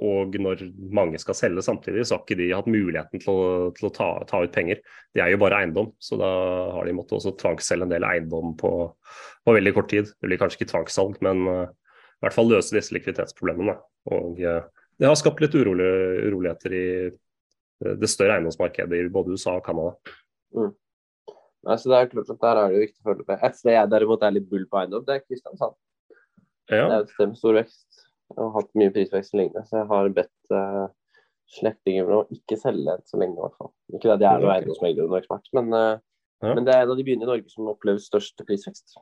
Og 0.00 0.36
når 0.40 0.62
mange 0.94 1.18
skal 1.20 1.36
selge 1.36 1.62
samtidig, 1.64 2.06
så 2.08 2.16
har 2.16 2.22
ikke 2.24 2.38
de 2.38 2.48
hatt 2.54 2.68
muligheten 2.70 3.20
til 3.20 3.32
å, 3.32 3.48
til 3.76 3.90
å 3.90 3.92
ta, 3.92 4.08
ta, 4.28 4.40
ut 4.40 4.54
penger. 4.54 4.80
De 5.12 5.20
er 5.20 5.34
jo 5.34 5.40
bare 5.42 5.58
eiendom, 5.60 5.90
så 6.00 6.16
da 6.20 6.30
har 6.78 6.88
de 6.88 6.94
måttet 6.96 7.18
også 7.18 7.34
tvangsselge 7.40 7.84
en 7.84 7.92
del 7.92 8.06
eiendom 8.08 8.54
på, 8.58 8.72
på, 9.44 9.54
veldig 9.58 9.74
kort 9.76 9.90
tid. 9.92 10.08
Det 10.16 10.30
blir 10.30 10.40
kanskje 10.40 10.62
ikke 10.62 10.70
tvangssalg, 10.72 11.18
men 11.24 11.44
uh, 11.44 11.66
i 11.68 12.24
hvert 12.24 12.36
fall 12.38 12.48
løse 12.48 12.72
disse 12.74 12.94
likviditetsproblemene. 12.96 13.76
Og 14.16 14.40
uh, 14.40 14.62
det 14.96 15.10
har 15.10 15.18
skapt 15.20 15.44
litt 15.44 15.58
urolig, 15.60 15.90
uroligheter 16.30 16.76
i 16.78 16.86
uh, 17.12 17.92
det 18.00 18.10
større 18.10 18.38
eiendomsmarkedet 18.38 19.02
i 19.02 19.10
både 19.12 19.36
USA 19.36 19.58
og 19.60 19.66
Canada. 19.66 20.16
Mm. 20.56 20.72
Nei, 21.68 21.76
så 21.78 21.92
det 21.92 21.98
er 21.98 22.08
klart 22.10 22.32
at 22.32 22.40
Der 22.42 22.58
er 22.58 22.72
det 22.72 22.78
jo 22.78 22.86
viktig 22.88 23.04
å 23.04 23.10
følge 23.10 23.28
med. 23.28 23.44
Et 23.44 23.60
sted 23.60 23.76
jeg 23.76 23.92
derimot 23.92 24.24
er 24.24 24.34
litt 24.34 24.48
bull 24.48 24.64
på 24.72 24.80
eiendom, 24.80 25.04
det 25.06 25.20
er 25.20 25.26
Kristiansand. 25.26 25.76
Ja. 26.72 26.86
Det 26.88 26.96
er 26.96 27.04
et 27.04 27.12
sted 27.12 27.28
med 27.28 27.38
stor 27.38 27.60
vekst 27.60 28.08
og 28.40 28.56
hatt 28.56 28.70
mye 28.78 28.92
prisvekst 28.94 29.36
lignende. 29.38 29.64
Så 29.68 29.80
jeg 29.80 29.88
har 29.90 30.10
bedt 30.16 30.54
uh, 30.54 30.86
slektninger 31.52 32.08
om 32.08 32.22
å 32.22 32.34
ikke 32.34 32.58
selge 32.60 32.98
så 33.08 33.20
lenge, 33.20 33.38
i 33.38 33.44
hvert 33.44 33.58
fall. 33.60 33.72
Ikke 33.96 34.12
at 34.14 34.24
jeg 34.24 34.28
er 34.30 34.42
noen 34.42 34.54
eiendomsmegler 34.56 35.08
og 35.08 35.18
ekspert, 35.20 35.48
men, 35.56 35.72
uh, 35.74 35.96
ja. 36.44 36.52
men, 36.52 36.66
det 36.68 36.74
er 36.74 36.84
en 36.84 36.94
av 36.94 37.00
de 37.00 37.06
byene 37.06 37.26
i 37.26 37.30
Norge 37.32 37.52
som 37.52 37.70
opplever 37.72 38.02
størst 38.02 38.44
prisvekst. 38.48 38.96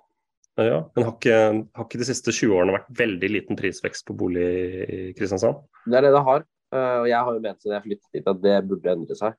Ja, 0.60 0.80
men 0.96 1.06
har 1.06 1.14
ikke, 1.14 1.36
har 1.78 1.86
ikke, 1.86 2.00
de 2.00 2.08
siste 2.08 2.34
20 2.34 2.56
årene 2.58 2.74
vært 2.74 2.88
veldig 2.98 3.30
liten 3.30 3.58
prisvekst 3.58 4.04
på 4.08 4.16
bolig 4.18 4.48
i 4.82 5.02
Kristiansand? 5.16 5.62
Det 5.86 6.00
er 6.00 6.08
det 6.08 6.16
det 6.16 6.24
har. 6.26 6.46
Uh, 6.70 6.96
og 7.02 7.06
jeg 7.10 7.26
har 7.26 7.36
jo 7.36 7.44
ment 7.44 7.62
siden 7.62 7.76
jeg 7.76 7.86
flyttet 7.86 8.18
dit 8.18 8.32
at 8.34 8.42
det 8.42 8.56
burde 8.70 8.96
endre 8.96 9.18
seg. 9.18 9.38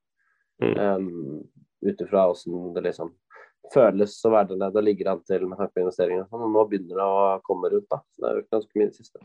Mm. 0.62 0.78
Um, 0.78 1.44
Ut 1.82 2.02
ifra 2.04 2.28
åssen 2.30 2.76
det 2.76 2.84
liksom 2.86 3.08
føles 3.72 4.14
å 4.26 4.32
være 4.34 4.52
der 4.52 4.62
nede 4.64 4.80
og 4.82 4.86
ligger 4.86 5.10
an 5.14 5.24
til 5.28 5.46
med 5.48 5.60
tanke 5.60 5.76
på 5.76 5.84
investeringer. 5.84 6.28
Og 6.34 6.54
nå 6.54 6.64
begynner 6.70 7.00
det 7.00 7.08
å 7.08 7.26
komme 7.46 7.72
rundt, 7.72 7.88
da. 7.92 8.02
Så 8.12 8.24
det 8.24 8.30
er 8.30 8.40
jo 8.40 8.46
ganske 8.56 8.80
mye 8.80 8.88
i 8.88 8.92
det 8.92 9.00
siste. 9.00 9.22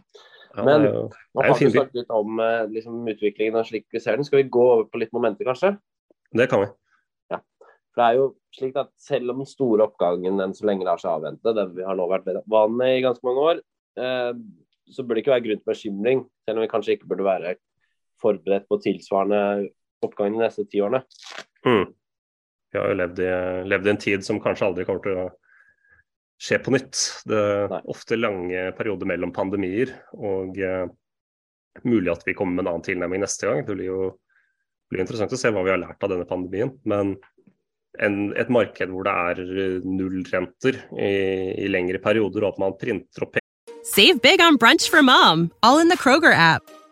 Men 0.57 0.87
ja, 0.87 0.93
nå 1.03 1.45
har 1.45 1.59
vi 1.59 1.71
snakket 1.73 2.01
litt 2.01 2.13
om 2.15 2.43
eh, 2.43 2.65
liksom, 2.73 2.99
utviklingen 3.13 3.61
og 3.61 3.69
slik 3.69 3.87
vi 3.93 4.03
ser 4.03 4.19
den. 4.19 4.27
Skal 4.29 4.43
vi 4.43 4.51
gå 4.57 4.65
over 4.65 4.87
på 4.91 5.01
litt 5.03 5.13
momenter, 5.17 5.49
kanskje? 5.49 5.75
Det 6.37 6.49
kan 6.53 6.63
vi. 6.65 6.71
Ja. 7.33 7.41
For 7.93 8.03
det 8.03 8.07
er 8.07 8.21
jo 8.21 8.29
slik 8.57 8.79
at 8.81 8.93
selv 9.03 9.35
om 9.35 9.43
den 9.43 9.51
store 9.51 9.89
oppgangen 9.89 10.41
enn 10.45 10.55
så 10.57 10.69
lenge 10.69 10.87
lar 10.89 11.01
seg 11.03 11.13
avvente, 11.13 11.57
den 11.57 11.75
vi 11.77 11.85
har 11.87 11.99
nå 11.99 12.09
vært 12.13 12.31
vannet 12.53 12.97
i 12.97 13.05
ganske 13.05 13.27
mange 13.27 13.51
år, 13.51 13.63
eh, 14.01 14.33
så 14.93 15.03
burde 15.03 15.19
det 15.19 15.27
ikke 15.27 15.35
være 15.35 15.47
grunn 15.49 15.63
til 15.63 15.73
bekymring. 15.73 16.27
Selv 16.47 16.61
om 16.61 16.65
vi 16.65 16.73
kanskje 16.73 16.97
ikke 16.97 17.11
burde 17.11 17.27
være 17.27 17.57
forberedt 18.23 18.69
på 18.71 18.79
tilsvarende 18.85 19.71
oppgang 20.05 20.37
de 20.37 20.45
neste 20.45 20.65
ti 20.71 20.81
årene. 20.85 21.03
Mm. 21.67 21.91
Vi 22.77 22.81
har 22.83 22.93
jo 22.93 23.01
levd 23.01 23.21
i, 23.25 23.33
levd 23.73 23.87
i, 23.87 23.91
en 23.95 24.01
tid 24.03 24.25
som 24.27 24.41
kanskje 24.43 24.67
aldri 24.67 24.85
kommer 24.85 25.05
til 25.07 25.21
å 25.23 25.27
skje 26.45 26.59
på 26.61 26.75
nytt. 26.75 26.99
Det 27.25 27.39
er 27.41 27.89
ofte 27.89 28.19
lange 28.21 28.67
perioder 28.77 29.09
mellom 29.09 29.33
pandemier, 29.33 29.95
og 30.13 30.61
eh, 30.61 30.85
mulig 31.89 32.13
at 32.13 32.27
vi 32.29 32.37
kommer 32.37 32.59
med 32.59 32.67
en 32.67 32.75
annen 32.75 32.85
tilnærming 32.85 33.25
neste 33.25 33.49
gang. 33.49 33.65
Det 33.65 33.79
blir 33.79 33.89
jo 33.89 34.11
blir 34.93 35.03
interessant 35.03 35.33
å 35.33 35.41
se 35.41 35.51
hva 35.51 35.65
vi 35.65 35.73
har 35.73 35.81
lært 35.81 36.05
av 36.05 36.13
denne 36.13 36.29
pandemien. 36.29 36.75
Men 36.85 37.17
en, 37.97 38.21
et 38.37 38.53
marked 38.53 38.93
hvor 38.93 39.09
det 39.09 39.17
er 39.33 39.81
nullrenter 39.89 40.83
i, 41.01 41.13
i 41.65 41.73
lengre 41.73 42.03
perioder, 42.05 42.45
og 42.45 42.53
at 42.53 42.65
man 42.67 42.77
printer 42.77 43.25
opp 43.25 43.39
penger 43.39 43.45
Save 43.87 44.21
big 44.21 44.43
on 44.43 44.59
brunch 44.61 44.91
for 44.91 45.01
mom, 45.01 45.49
all 45.63 45.79
in 45.81 45.89
the 45.89 45.97
Kroger 45.97 46.35
app. 46.35 46.76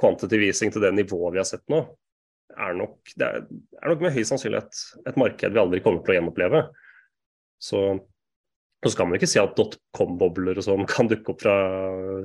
Quantitative 0.00 0.48
easing 0.48 0.72
til 0.72 0.84
det 0.84 0.94
nivået 0.96 1.34
vi 1.34 1.40
har 1.42 1.48
sett 1.48 1.64
nå, 1.72 1.82
er 2.56 2.76
nok, 2.76 2.98
det 3.18 3.26
er, 3.26 3.46
nok 3.90 4.04
med 4.04 4.14
høy 4.14 4.22
sannsynlighet 4.26 4.82
et 5.08 5.18
marked 5.20 5.52
vi 5.54 5.60
aldri 5.60 5.82
kommer 5.84 6.04
til 6.04 6.14
å 6.14 6.18
gjenoppleve. 6.18 6.62
Så, 7.62 7.82
så 8.84 8.92
skal 8.92 9.08
man 9.08 9.18
ikke 9.18 9.28
si 9.30 9.40
at 9.40 9.56
dotcom-bobler 9.58 10.60
og 10.60 10.66
sånn 10.66 10.86
kan 10.94 11.10
dukke 11.10 11.34
opp 11.34 11.44
fra, 11.44 11.56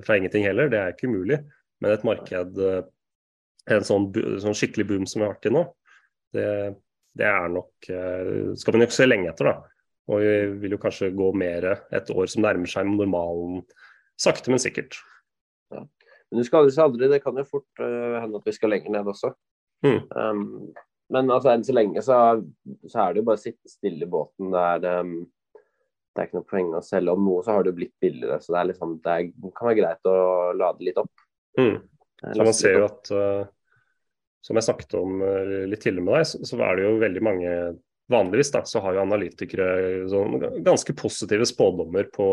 fra, 0.06 0.18
ingenting 0.18 0.48
heller, 0.48 0.72
det 0.72 0.80
er 0.80 0.96
ikke 0.96 1.12
umulig. 1.12 1.42
Men 1.82 1.96
et 1.96 2.08
marked, 2.08 2.62
eh, 2.62 2.82
en 3.76 3.86
sånn, 3.88 4.10
sånn 4.44 4.58
skikkelig 4.58 4.88
boom 4.90 5.10
som 5.10 5.22
vi 5.22 5.28
har 5.28 5.36
vært 5.36 5.50
i 5.50 5.54
nå, 5.56 5.66
det, 6.36 6.48
det 7.18 7.28
er 7.28 7.52
nok 7.52 7.92
eh, 7.92 8.34
skal 8.60 8.78
man 8.78 8.86
nok 8.86 8.96
se 8.96 9.08
lenge 9.10 9.32
etter. 9.34 9.52
da. 9.52 9.58
Og 10.12 10.24
vi 10.24 10.36
vil 10.64 10.76
jo 10.76 10.82
kanskje 10.82 11.14
gå 11.16 11.32
mer 11.38 11.68
et 11.72 12.12
år 12.14 12.30
som 12.32 12.44
nærmer 12.46 12.70
seg 12.70 12.88
normalen, 12.90 13.64
sakte, 14.20 14.52
men 14.54 14.62
sikkert. 14.62 14.98
Ja. 15.72 15.86
Men 16.32 16.40
du 16.40 16.48
skal 16.48 16.72
aldri, 16.86 17.10
det 17.12 17.20
kan 17.24 17.36
jo 17.38 17.44
fort 17.48 17.84
uh, 17.84 18.22
hende 18.22 18.40
at 18.40 18.48
vi 18.48 18.56
skal 18.56 18.72
lenger 18.72 18.94
ned 18.96 19.12
også. 19.12 19.34
Mm. 19.84 20.00
Um, 20.16 20.44
men 21.12 21.32
altså, 21.34 21.52
enn 21.52 21.66
så 21.68 21.76
lenge 21.76 22.04
så, 22.06 22.18
så, 22.88 22.98
er 23.04 23.14
det 23.14 23.22
jo 23.22 23.28
bare 23.28 23.40
å 23.40 23.44
sitte 23.44 23.72
stille 23.72 24.06
i 24.06 24.10
båten. 24.10 24.52
Det 24.54 24.62
er, 24.76 25.02
um, 25.04 25.16
det 26.12 26.22
er 26.22 26.30
ikke 26.30 26.40
noe 26.40 26.50
poeng 26.54 26.70
å 26.78 26.84
selge 26.86 27.16
om 27.16 27.26
noe, 27.28 27.44
så 27.44 27.56
har 27.56 27.66
det 27.66 27.74
jo 27.74 27.80
blitt 27.82 27.96
billigere. 28.04 28.40
Så 28.44 28.56
det, 28.56 28.66
liksom, 28.72 28.98
det 29.04 29.18
er, 29.18 29.32
kan 29.58 29.72
være 29.72 29.80
greit 29.82 30.12
å 30.12 30.20
lade 30.56 30.88
litt 30.88 31.02
opp. 31.02 31.28
Mm. 31.60 31.76
Så 32.22 32.46
man 32.46 32.56
ser 32.56 32.78
jo 32.78 32.86
at 32.86 33.10
uh, 33.12 33.42
Som 34.46 34.56
jeg 34.56 34.64
snakket 34.64 34.94
om 34.96 35.24
uh, 35.26 35.66
litt 35.68 35.82
tidligere 35.84 36.06
med 36.06 36.16
deg, 36.16 36.28
så, 36.30 36.40
så 36.48 36.60
er 36.64 36.78
det 36.78 36.86
jo 36.86 37.00
veldig 37.02 37.24
mange 37.28 37.56
Vanligvis 38.12 38.50
da, 38.52 38.60
så 38.68 38.82
har 38.84 38.96
jo 38.98 39.04
analytikere 39.06 39.68
sånn, 40.12 40.34
ganske 40.66 40.92
positive 41.00 41.46
spådommer 41.48 42.10
på, 42.12 42.26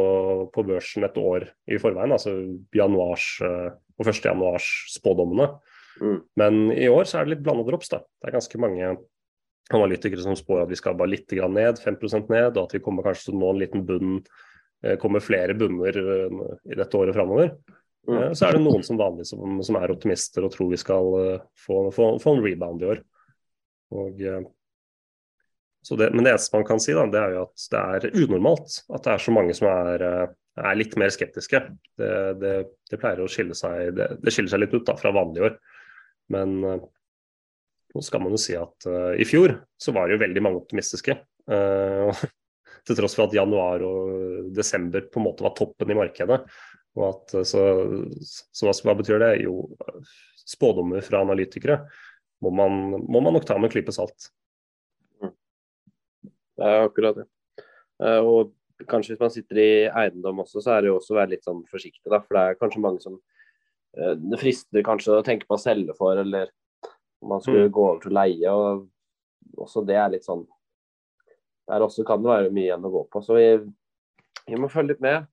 på, 0.51 0.65
børsen 0.67 1.07
et 1.07 1.19
år 1.21 1.45
i 1.71 1.79
forveien. 1.79 2.15
Altså 2.17 2.33
januars 2.75 3.27
uh, 3.47 3.69
og 3.99 4.07
1. 4.07 4.21
januars 4.25 4.69
spådommene. 4.95 5.51
Mm. 6.01 6.19
Men 6.39 6.59
i 6.73 6.89
år 6.91 7.09
så 7.09 7.19
er 7.19 7.27
det 7.27 7.37
litt 7.37 7.47
blanda 7.47 7.67
drops. 7.67 7.91
da. 7.93 8.03
Det 8.21 8.31
er 8.31 8.37
ganske 8.39 8.61
mange 8.63 8.93
analytikere 9.75 10.25
som 10.25 10.37
spår 10.39 10.63
at 10.65 10.71
vi 10.71 10.79
skal 10.79 10.97
bare 10.97 11.13
litt 11.13 11.33
ned, 11.33 11.81
5% 11.83 12.31
ned, 12.33 12.57
og 12.57 12.63
at 12.65 12.77
vi 12.77 12.83
kommer 12.85 13.05
kanskje 13.07 13.29
til 13.29 13.37
å 13.37 13.41
nå 13.43 13.51
en 13.53 13.63
liten 13.63 13.85
bunn. 13.89 14.21
Eh, 14.85 14.97
kommer 15.01 15.25
flere 15.25 15.57
bunner 15.59 15.97
eh, 15.99 16.37
i 16.73 16.79
dette 16.79 16.97
året 16.97 17.17
framover. 17.17 17.51
Mm. 18.09 18.15
Eh, 18.19 18.31
så 18.33 18.47
er 18.47 18.57
det 18.57 18.63
noen 18.63 18.85
som 18.87 19.01
vanlig 19.01 19.27
som, 19.29 19.59
som, 19.65 19.81
er 19.81 19.93
optimister 19.93 20.47
og 20.47 20.55
tror 20.55 20.71
vi 20.71 20.79
skal 20.81 21.11
få, 21.59 21.89
få, 21.95 22.15
få 22.23 22.37
en 22.37 22.45
rebound 22.45 22.85
i 22.85 22.93
år. 22.95 23.03
Og, 23.99 24.23
det, 25.99 26.09
men 26.13 26.25
det 26.25 26.35
eneste 26.35 26.57
man 26.57 26.67
kan 26.69 26.81
si, 26.83 26.93
da, 26.93 27.07
det 27.11 27.21
er 27.21 27.35
jo 27.35 27.45
at 27.47 27.69
det 27.73 27.81
er 27.81 28.25
unormalt 28.27 28.83
at 28.93 29.07
det 29.07 29.13
er 29.15 29.23
så 29.25 29.33
mange 29.33 29.55
som 29.57 29.71
er 29.71 30.05
er 30.59 30.79
litt 30.79 30.97
mer 31.01 31.11
skeptiske. 31.15 31.61
Det, 31.99 32.13
det, 32.41 32.55
det 32.91 33.01
pleier 33.01 33.23
å 33.23 33.29
skille 33.31 33.57
seg 33.59 33.93
det, 33.97 34.09
det, 34.23 34.33
skiller 34.35 34.53
seg 34.53 34.63
litt 34.65 34.75
ut 34.77 34.87
da, 34.87 34.97
fra 34.99 35.13
vanlige 35.15 35.51
år. 35.51 35.59
Men 36.35 36.57
uh, 36.65 36.81
nå 37.95 38.05
skal 38.05 38.23
man 38.25 38.35
jo 38.37 38.41
si 38.43 38.57
at 38.59 38.89
uh, 38.89 39.15
i 39.17 39.27
fjor 39.29 39.57
så 39.81 39.95
var 39.97 40.09
det 40.09 40.17
jo 40.17 40.25
veldig 40.25 40.45
mange 40.45 40.63
optimistiske. 40.63 41.19
Uh, 41.49 42.13
til 42.87 42.99
tross 42.99 43.17
for 43.19 43.29
at 43.29 43.37
januar 43.37 43.85
og 43.85 44.51
desember 44.57 45.09
på 45.09 45.21
en 45.21 45.29
måte 45.29 45.47
var 45.47 45.57
toppen 45.59 45.93
i 45.93 45.99
markedet. 45.99 46.43
Og 46.99 47.07
at, 47.09 47.39
så, 47.47 47.65
så 48.25 48.73
hva, 48.73 48.95
betyr 48.99 49.21
det? 49.23 49.33
Jo, 49.45 49.69
spådommer 50.49 51.05
fra 51.05 51.21
analytikere 51.23 51.83
må 52.43 52.51
man, 52.55 52.79
må 53.11 53.21
man 53.21 53.35
nok 53.37 53.47
ta 53.47 53.59
med 53.59 53.69
en 53.69 53.75
klype 53.75 53.93
salt. 53.95 54.31
Mm. 55.23 55.35
Det 56.59 56.71
er 56.71 56.87
akkurat 56.87 57.19
det. 57.19 57.27
Og 58.23 58.55
kanskje 58.91 59.15
hvis 59.15 59.23
man 59.23 59.33
sitter 59.35 59.61
i 59.63 59.71
eiendom 59.89 60.45
også, 60.45 60.63
så 60.65 60.75
er 60.75 60.85
det 60.85 60.93
jo 60.93 60.99
også 60.99 61.15
å 61.15 61.19
være 61.21 61.33
litt 61.35 61.47
sånn 61.47 61.65
forsiktig, 61.71 62.07
da. 62.11 62.21
For 62.25 62.37
det 62.37 62.45
er 62.45 62.61
kanskje 62.61 62.85
mange 62.85 63.03
som 63.05 63.17
uh, 63.19 64.15
Det 64.19 64.41
frister 64.41 64.87
kanskje 64.87 65.19
å 65.19 65.27
tenke 65.27 65.49
på 65.49 65.59
å 65.59 65.63
selge 65.63 65.97
for, 65.99 66.19
eller 66.21 66.53
om 67.23 67.35
man 67.35 67.43
skulle 67.43 67.67
mm. 67.69 67.75
gå 67.75 67.85
over 67.89 68.03
til 68.03 68.13
å 68.13 68.19
leie. 68.19 68.55
og 68.55 69.59
også 69.65 69.83
Det 69.87 69.97
er 69.99 70.13
litt 70.13 70.27
sånn 70.27 70.45
Der 71.69 71.85
også 71.85 72.05
kan 72.07 72.23
det 72.23 72.31
være 72.31 72.53
mye 72.55 72.69
igjen 72.69 72.87
å 72.87 72.93
gå 72.93 73.05
på. 73.13 73.23
Så 73.25 73.39
vi, 73.39 73.49
vi 74.49 74.61
må 74.61 74.71
følge 74.73 74.95
litt 74.95 75.05
med. 75.05 75.27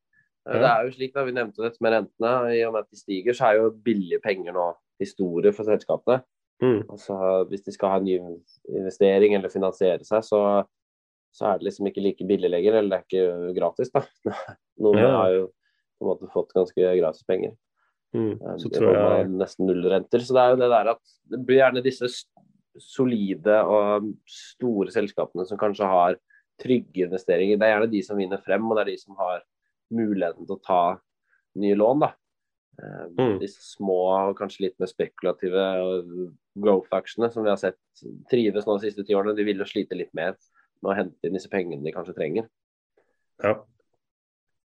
Ja. 0.46 0.60
det 0.62 0.70
er 0.70 0.86
jo 0.86 0.94
slik 0.94 1.14
da 1.16 1.24
Vi 1.26 1.34
nevnte 1.34 1.64
dette 1.64 1.82
med 1.82 1.96
rentene. 1.96 2.34
I 2.54 2.64
og 2.68 2.76
med 2.76 2.86
at 2.86 2.92
de 2.92 3.00
stiger, 3.00 3.38
så 3.38 3.50
er 3.50 3.62
jo 3.62 3.76
billige 3.86 4.22
penger 4.24 4.56
nå 4.56 4.72
historie 5.02 5.54
for 5.56 5.68
selskapene. 5.68 6.22
Mm. 6.64 6.86
Altså, 6.88 7.16
hvis 7.50 7.66
de 7.66 7.74
skal 7.76 7.92
ha 7.92 8.00
en 8.00 8.06
ny 8.08 8.16
investering 8.72 9.36
eller 9.36 9.52
finansiere 9.52 10.06
seg, 10.08 10.24
så 10.24 10.40
så 11.36 11.50
er 11.50 11.60
det 11.60 11.68
liksom 11.68 11.90
ikke 11.90 12.04
like 12.06 12.28
billig 12.30 12.50
lenger, 12.54 12.78
eller 12.80 12.90
det 12.94 12.98
er 13.02 13.06
ikke 13.10 13.56
gratis, 13.58 13.92
da. 13.92 14.02
Noen 14.86 15.02
Ja. 15.04 15.12
har 15.20 15.34
jo 15.36 15.46
på 16.00 16.06
en 16.06 16.10
måte 16.14 16.32
fått 16.32 16.54
ganske 16.56 16.90
gratis 17.00 17.26
penger. 17.28 17.56
Mm. 18.16 18.32
Eh, 18.40 18.56
Så 18.64 18.72
tror 18.72 18.94
jeg 18.96 19.30
nesten 19.36 19.68
nullrenter. 19.68 20.24
Så 20.24 20.36
det 20.36 20.44
er 20.46 20.54
jo 20.56 20.62
det 20.64 20.70
der 20.72 20.92
at 20.94 21.02
det 21.32 21.42
blir 21.48 21.60
gjerne 21.60 21.84
disse 21.84 22.08
solide 22.80 23.58
og 23.68 24.10
store 24.28 24.92
selskapene 24.96 25.46
som 25.48 25.60
kanskje 25.60 25.88
har 25.88 26.18
trygge 26.62 27.06
investeringer. 27.10 27.60
Det 27.60 27.68
er 27.68 27.74
gjerne 27.76 27.92
de 27.92 28.02
som 28.08 28.20
vinner 28.20 28.40
frem, 28.44 28.64
og 28.72 28.78
det 28.78 28.86
er 28.86 28.92
de 28.94 28.98
som 29.02 29.16
har 29.20 29.44
muligheten 29.96 30.48
til 30.48 30.56
å 30.56 30.64
ta 30.64 30.82
nye 31.60 31.76
lån. 31.76 32.00
da. 32.06 32.14
Eh, 32.82 33.08
Mm. 33.16 33.40
Disse 33.40 33.62
små 33.78 34.00
og 34.30 34.38
kanskje 34.38 34.66
litt 34.68 34.80
mer 34.80 34.88
spekulative 34.88 35.56
eh, 35.56 36.32
growth-aksjene 36.60 37.32
som 37.32 37.44
vi 37.44 37.50
har 37.50 37.58
sett 37.60 37.78
trives 38.30 38.66
nå 38.68 38.80
de 38.80 38.90
siste 38.90 39.06
ti 39.08 39.14
årene, 39.16 39.36
de 39.36 39.44
vil 39.44 39.58
jo 39.58 39.64
slite 39.68 39.96
litt 39.96 40.14
mer 40.14 40.36
med 40.86 40.94
å 40.94 41.00
hente 41.00 41.28
inn 41.28 41.36
disse 41.38 41.52
pengene 41.52 41.84
de 41.84 41.94
kanskje 41.96 42.16
trenger. 42.18 42.48
Ja. 43.44 43.58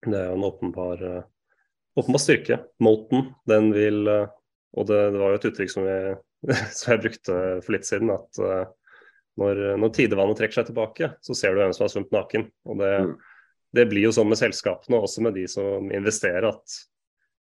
Det 0.05 0.17
er 0.17 0.29
jo 0.31 0.37
en 0.37 0.45
åpenbar, 0.47 1.01
eh, 1.05 1.23
åpenbar 1.99 2.21
styrke. 2.23 2.59
Moten, 2.81 3.31
den 3.49 3.71
vil 3.75 4.07
eh, 4.09 4.27
Og 4.71 4.85
det, 4.87 4.99
det 5.11 5.19
var 5.19 5.33
jo 5.33 5.37
et 5.39 5.45
uttrykk 5.49 5.71
som 5.73 5.83
jeg, 5.83 6.13
som 6.77 6.93
jeg 6.93 7.01
brukte 7.03 7.39
for 7.65 7.75
litt 7.75 7.87
siden, 7.89 8.13
at 8.13 8.39
eh, 8.39 8.69
når, 9.41 9.59
når 9.81 9.91
tidevannet 9.97 10.39
trekker 10.39 10.61
seg 10.61 10.69
tilbake, 10.69 11.09
så 11.23 11.35
ser 11.35 11.51
du 11.51 11.59
hvem 11.59 11.73
som 11.75 11.83
har 11.83 11.91
svømt 11.91 12.13
naken. 12.15 12.45
Og 12.71 12.79
det, 12.79 12.91
Mm. 13.01 13.11
det 13.75 13.85
blir 13.91 14.05
jo 14.05 14.13
sånn 14.15 14.29
med 14.31 14.39
selskapene, 14.39 14.95
og 14.95 15.09
også 15.09 15.23
med 15.25 15.35
de 15.35 15.43
som 15.51 15.91
investerer, 15.91 16.47
at 16.47 16.77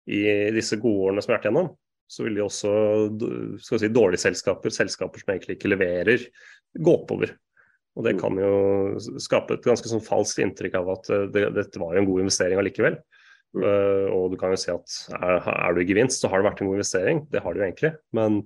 i 0.07 0.23
disse 0.55 0.79
gode 0.79 1.09
årene 1.09 1.23
som 1.23 1.31
vi 1.31 1.35
har 1.35 1.41
vært 1.41 1.49
gjennom, 1.49 1.69
så 2.07 2.23
vil 2.23 2.39
de 2.39 2.43
også 2.45 2.71
skal 3.59 3.75
vi 3.75 3.81
si, 3.83 3.91
dårlige 3.91 4.23
selskaper, 4.23 4.71
selskaper 4.71 5.23
som 5.23 5.33
egentlig 5.33 5.57
ikke 5.57 5.71
leverer, 5.73 6.23
gå 6.79 6.93
oppover. 6.93 7.33
Og 7.97 8.05
det 8.05 8.13
Mm. 8.13 8.19
kan 8.21 8.37
jo 8.37 9.17
skape 9.17 9.55
et 9.57 9.65
ganske 9.65 9.89
sånn 9.89 10.05
falskt 10.05 10.41
inntrykk 10.43 10.75
av 10.77 10.89
at 10.93 11.09
eh, 11.09 11.25
det, 11.33 11.47
dette 11.55 11.81
var 11.81 11.95
jo 11.95 12.03
en 12.03 12.09
god 12.09 12.21
investering 12.25 12.61
allikevel. 12.61 12.99
Mm. 13.55 13.63
Uh, 13.63 14.05
og 14.13 14.31
du 14.33 14.37
kan 14.37 14.51
jo 14.51 14.59
si 14.59 14.69
at 14.69 14.97
er, 15.17 15.39
er 15.39 15.73
du 15.73 15.81
i 15.81 15.87
gevinst, 15.87 16.21
så 16.21 16.29
har 16.29 16.41
det 16.41 16.49
vært 16.49 16.61
en 16.61 16.69
god 16.69 16.77
investering. 16.77 17.23
Det 17.31 17.41
har 17.41 17.55
det 17.55 17.61
jo 17.61 17.65
egentlig. 17.65 17.91
Men 18.13 18.41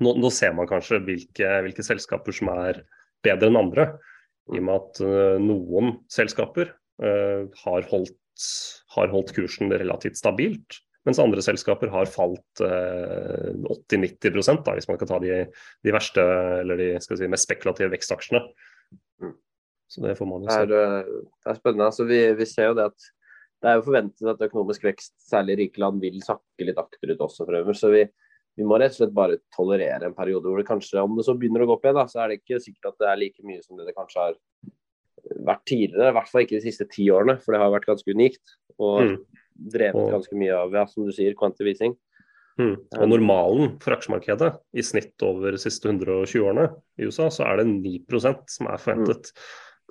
nå, 0.00 0.14
nå 0.16 0.30
ser 0.32 0.54
man 0.56 0.70
kanskje 0.70 1.02
hvilke, 1.04 1.48
hvilke 1.66 1.84
selskaper 1.84 2.32
som 2.32 2.48
er 2.54 2.80
bedre 3.26 3.50
enn 3.50 3.60
andre. 3.60 3.88
I 4.54 4.62
og 4.62 4.64
med 4.68 4.78
at 4.78 5.02
uh, 5.04 5.36
noen 5.42 5.92
selskaper 6.10 6.72
uh, 7.02 7.44
har, 7.64 7.90
holdt, 7.90 8.48
har 8.96 9.12
holdt 9.12 9.34
kursen 9.36 9.74
relativt 9.74 10.16
stabilt. 10.22 10.80
Mens 11.06 11.18
andre 11.18 11.42
selskaper 11.42 11.90
har 11.90 12.06
falt 12.06 12.60
eh, 12.62 13.48
80-90 13.90 14.62
da, 14.62 14.74
hvis 14.76 14.86
man 14.86 14.98
kan 15.00 15.08
ta 15.10 15.18
de, 15.22 15.40
de 15.82 15.94
verste 15.94 16.22
eller 16.60 16.78
de 16.78 16.90
skal 17.02 17.18
si, 17.18 17.30
mest 17.32 17.48
spekulative 17.48 17.90
vekstaksjene. 17.90 18.44
Mm. 19.22 19.32
Så 19.90 20.04
det 20.04 20.14
får 20.20 20.28
man 20.30 20.44
jo 20.44 20.46
Det 20.46 20.54
se. 20.54 20.68
er, 20.68 21.02
eh, 21.02 21.10
det 21.42 21.50
er 21.50 21.58
spennende. 21.58 21.88
Altså, 21.90 22.06
vi, 22.06 22.20
vi 22.38 22.46
ser 22.46 22.70
jo 22.70 22.76
det 22.78 22.86
at 22.92 23.08
det 23.62 23.70
er 23.70 23.76
jo 23.78 23.84
forventet 23.86 24.26
at 24.30 24.40
økonomisk 24.46 24.84
vekst, 24.86 25.12
særlig 25.22 25.54
i 25.54 25.60
rike 25.64 25.82
land, 25.82 26.00
vil 26.02 26.22
sakke 26.22 26.66
litt 26.66 26.78
akterut 26.82 27.20
også 27.22 27.44
fremover. 27.46 27.76
Så 27.78 27.90
vi, 27.94 28.00
vi 28.58 28.64
må 28.66 28.78
rett 28.78 28.94
og 28.94 29.00
slett 29.02 29.12
bare 29.14 29.36
tolerere 29.54 30.08
en 30.08 30.16
periode 30.18 30.46
hvor 30.50 30.58
det 30.58 30.66
kanskje, 30.70 31.02
om 31.02 31.14
det 31.18 31.26
så 31.26 31.34
begynner 31.38 31.62
å 31.62 31.68
gå 31.70 31.76
opp 31.76 31.86
igjen, 31.86 31.98
da, 31.98 32.06
så 32.10 32.22
er 32.24 32.32
det 32.32 32.40
ikke 32.40 32.58
sikkert 32.62 32.90
at 32.90 32.98
det 33.02 33.10
er 33.12 33.20
like 33.22 33.46
mye 33.46 33.62
som 33.62 33.78
det 33.78 33.86
det 33.90 33.94
kanskje 33.98 34.22
har 34.24 34.38
vært 35.46 35.62
tidligere. 35.70 36.10
I 36.10 36.16
hvert 36.18 36.30
fall 36.32 36.42
ikke 36.46 36.58
de 36.58 36.64
siste 36.66 36.86
ti 36.90 37.06
årene, 37.14 37.36
for 37.42 37.54
det 37.54 37.62
har 37.62 37.70
vært 37.74 37.86
ganske 37.90 38.14
unikt. 38.18 38.56
Og 38.78 39.02
Mm. 39.02 39.16
Drevet 39.72 40.10
ganske 40.14 40.38
mye 40.38 40.56
av, 40.56 40.74
ja, 40.74 40.86
som 40.90 41.06
du 41.06 41.12
sier, 41.14 41.36
kvantivising. 41.38 41.94
Mm. 42.60 42.74
Og 42.98 43.08
normalen 43.08 43.76
for 43.80 43.96
aksjemarkedet 43.96 44.50
i 44.76 44.84
snitt 44.84 45.22
over 45.24 45.54
de 45.54 45.60
siste 45.60 45.88
120 45.88 46.42
årene 46.44 46.66
i 47.00 47.08
USA, 47.08 47.30
så 47.32 47.46
er 47.48 47.62
det 47.62 47.70
9% 47.70 48.42
som 48.52 48.68
er 48.68 48.82
forventet. 48.82 49.32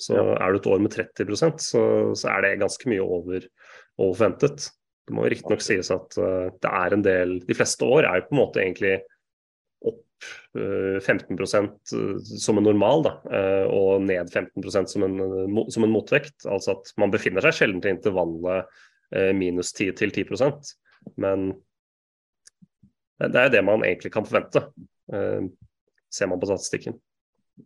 Så 0.02 0.16
Ja. 0.16 0.36
er 0.38 0.52
du 0.52 0.60
et 0.60 0.68
år 0.68 0.80
med 0.82 0.92
30 0.92 1.60
så, 1.60 1.82
så 2.16 2.30
er 2.30 2.42
det 2.42 2.60
ganske 2.62 2.90
mye 2.90 3.02
over, 3.02 3.48
over 3.98 4.14
forventet. 4.16 4.70
Det 5.08 5.16
må 5.18 5.26
riktignok 5.26 5.62
sies 5.62 5.92
at 5.92 6.18
uh, 6.18 6.50
det 6.62 6.70
er 6.70 6.94
en 6.94 7.02
del 7.02 7.40
De 7.42 7.58
fleste 7.58 7.84
år 7.84 8.06
er 8.06 8.22
jo 8.22 8.28
på 8.30 8.36
en 8.36 8.40
måte 8.40 8.62
egentlig 8.62 8.94
opp 9.82 10.28
uh, 10.56 11.00
15 11.02 11.34
eh, 11.42 12.20
som 12.22 12.58
en 12.58 12.64
normal, 12.64 13.04
da, 13.04 13.14
uh, 13.26 13.66
og 13.74 14.06
ned 14.06 14.30
15% 14.30 14.94
som 14.94 15.04
en, 15.04 15.18
eh, 15.26 15.72
som 15.74 15.84
en 15.84 15.94
motvekt. 15.94 16.46
Altså 16.46 16.78
at 16.78 16.94
man 17.02 17.14
befinner 17.14 17.42
seg 17.42 17.58
sjelden 17.58 17.82
til 17.82 17.96
intervallet 17.96 18.62
eh, 18.62 18.88
minus 19.36 19.74
10 19.74 19.92
til 20.00 20.12
10% 20.12 20.72
men 21.18 21.52
det 23.22 23.38
er 23.38 23.48
jo 23.50 23.54
det 23.54 23.62
man 23.66 23.84
egentlig 23.86 24.12
kan 24.14 24.26
forvente, 24.26 24.64
eh, 25.14 25.44
ser 26.12 26.30
man 26.32 26.40
på 26.42 26.50
statistikken. 26.50 26.96